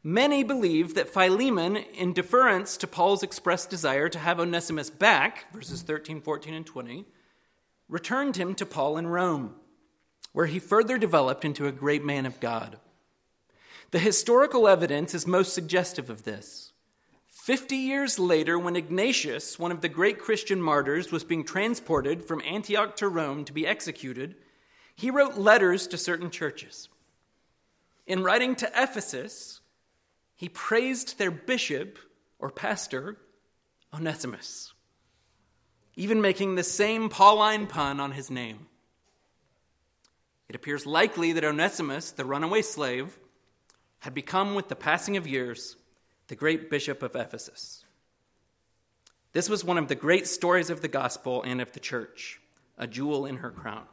Many 0.04 0.44
believe 0.44 0.96
that 0.96 1.08
Philemon, 1.08 1.78
in 1.78 2.12
deference 2.12 2.76
to 2.76 2.88
Paul's 2.88 3.24
expressed 3.24 3.70
desire 3.70 4.10
to 4.10 4.20
have 4.20 4.42
Onesimus 4.42 4.90
back, 4.90 5.50
verses 5.54 5.82
13, 5.82 6.20
14, 6.20 6.54
and 6.54 6.66
20, 6.66 7.06
returned 7.88 8.36
him 8.36 8.54
to 8.56 8.66
Paul 8.66 8.98
in 8.98 9.08
Rome, 9.08 9.56
where 10.38 10.46
he 10.46 10.60
further 10.60 11.00
developed 11.00 11.44
into 11.44 11.66
a 11.66 11.72
great 11.72 12.06
man 12.06 12.24
of 12.24 12.40
God. 12.40 12.78
The 13.90 13.98
historical 13.98 14.68
evidence 14.68 15.16
is 15.16 15.26
most 15.26 15.52
suggestive 15.52 16.12
of 16.12 16.26
this. 16.26 16.74
Fifty 17.28 17.78
years 17.78 18.20
later, 18.20 18.60
when 18.60 18.76
Ignatius, 18.76 19.58
one 19.58 19.72
of 19.72 19.82
the 19.82 19.90
great 19.90 20.20
Christian 20.20 20.62
martyrs, 20.62 21.12
was 21.12 21.24
being 21.24 21.44
transported 21.44 22.24
from 22.24 22.44
Antioch 22.46 22.96
to 22.98 23.08
Rome 23.08 23.46
to 23.46 23.52
be 23.52 23.66
executed, 23.66 24.36
he 24.96 25.10
wrote 25.10 25.40
letters 25.40 25.88
to 25.88 25.98
certain 25.98 26.30
churches. 26.30 26.88
In 28.06 28.22
writing 28.24 28.56
to 28.58 28.72
Ephesus, 28.76 29.62
he 30.36 30.50
praised 30.50 31.18
their 31.18 31.32
bishop 31.32 31.98
or 32.38 32.52
pastor, 32.52 33.18
Onesimus, 33.92 34.72
even 35.96 36.22
making 36.22 36.54
the 36.54 36.64
same 36.64 37.10
Pauline 37.10 37.66
pun 37.66 38.00
on 38.00 38.12
his 38.12 38.30
name. 38.30 38.68
It 40.50 40.56
appears 40.56 40.86
likely 40.86 41.34
that 41.34 41.44
Onesimus, 41.44 42.12
the 42.12 42.26
runaway 42.26 42.62
slave, 42.62 43.20
had 44.00 44.14
become, 44.14 44.56
with 44.56 44.70
the 44.70 44.76
passing 44.76 45.18
of 45.18 45.28
years, 45.28 45.76
the 46.28 46.36
great 46.36 46.70
bishop 46.70 47.04
of 47.04 47.16
Ephesus. 47.16 47.84
This 49.34 49.50
was 49.50 49.64
one 49.64 49.78
of 49.78 49.88
the 49.88 49.96
great 49.96 50.28
stories 50.28 50.70
of 50.70 50.82
the 50.82 50.88
gospel 50.88 51.44
and 51.44 51.62
of 51.62 51.74
the 51.74 51.80
church, 51.80 52.40
a 52.78 52.88
jewel 52.88 53.26
in 53.26 53.38
her 53.38 53.52
crown. 53.52 53.86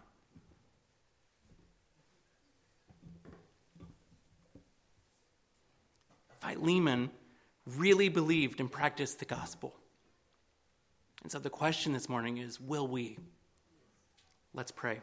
Philemon 6.41 7.11
really 7.67 8.09
believed 8.09 8.61
and 8.61 8.71
practiced 8.71 9.19
the 9.19 9.25
gospel. 9.25 9.75
And 11.23 11.33
so 11.33 11.39
the 11.39 11.51
question 11.51 11.93
this 11.93 12.09
morning 12.09 12.37
is 12.39 12.61
will 12.61 12.87
we? 12.87 13.19
Let's 14.53 14.71
pray. 14.71 15.01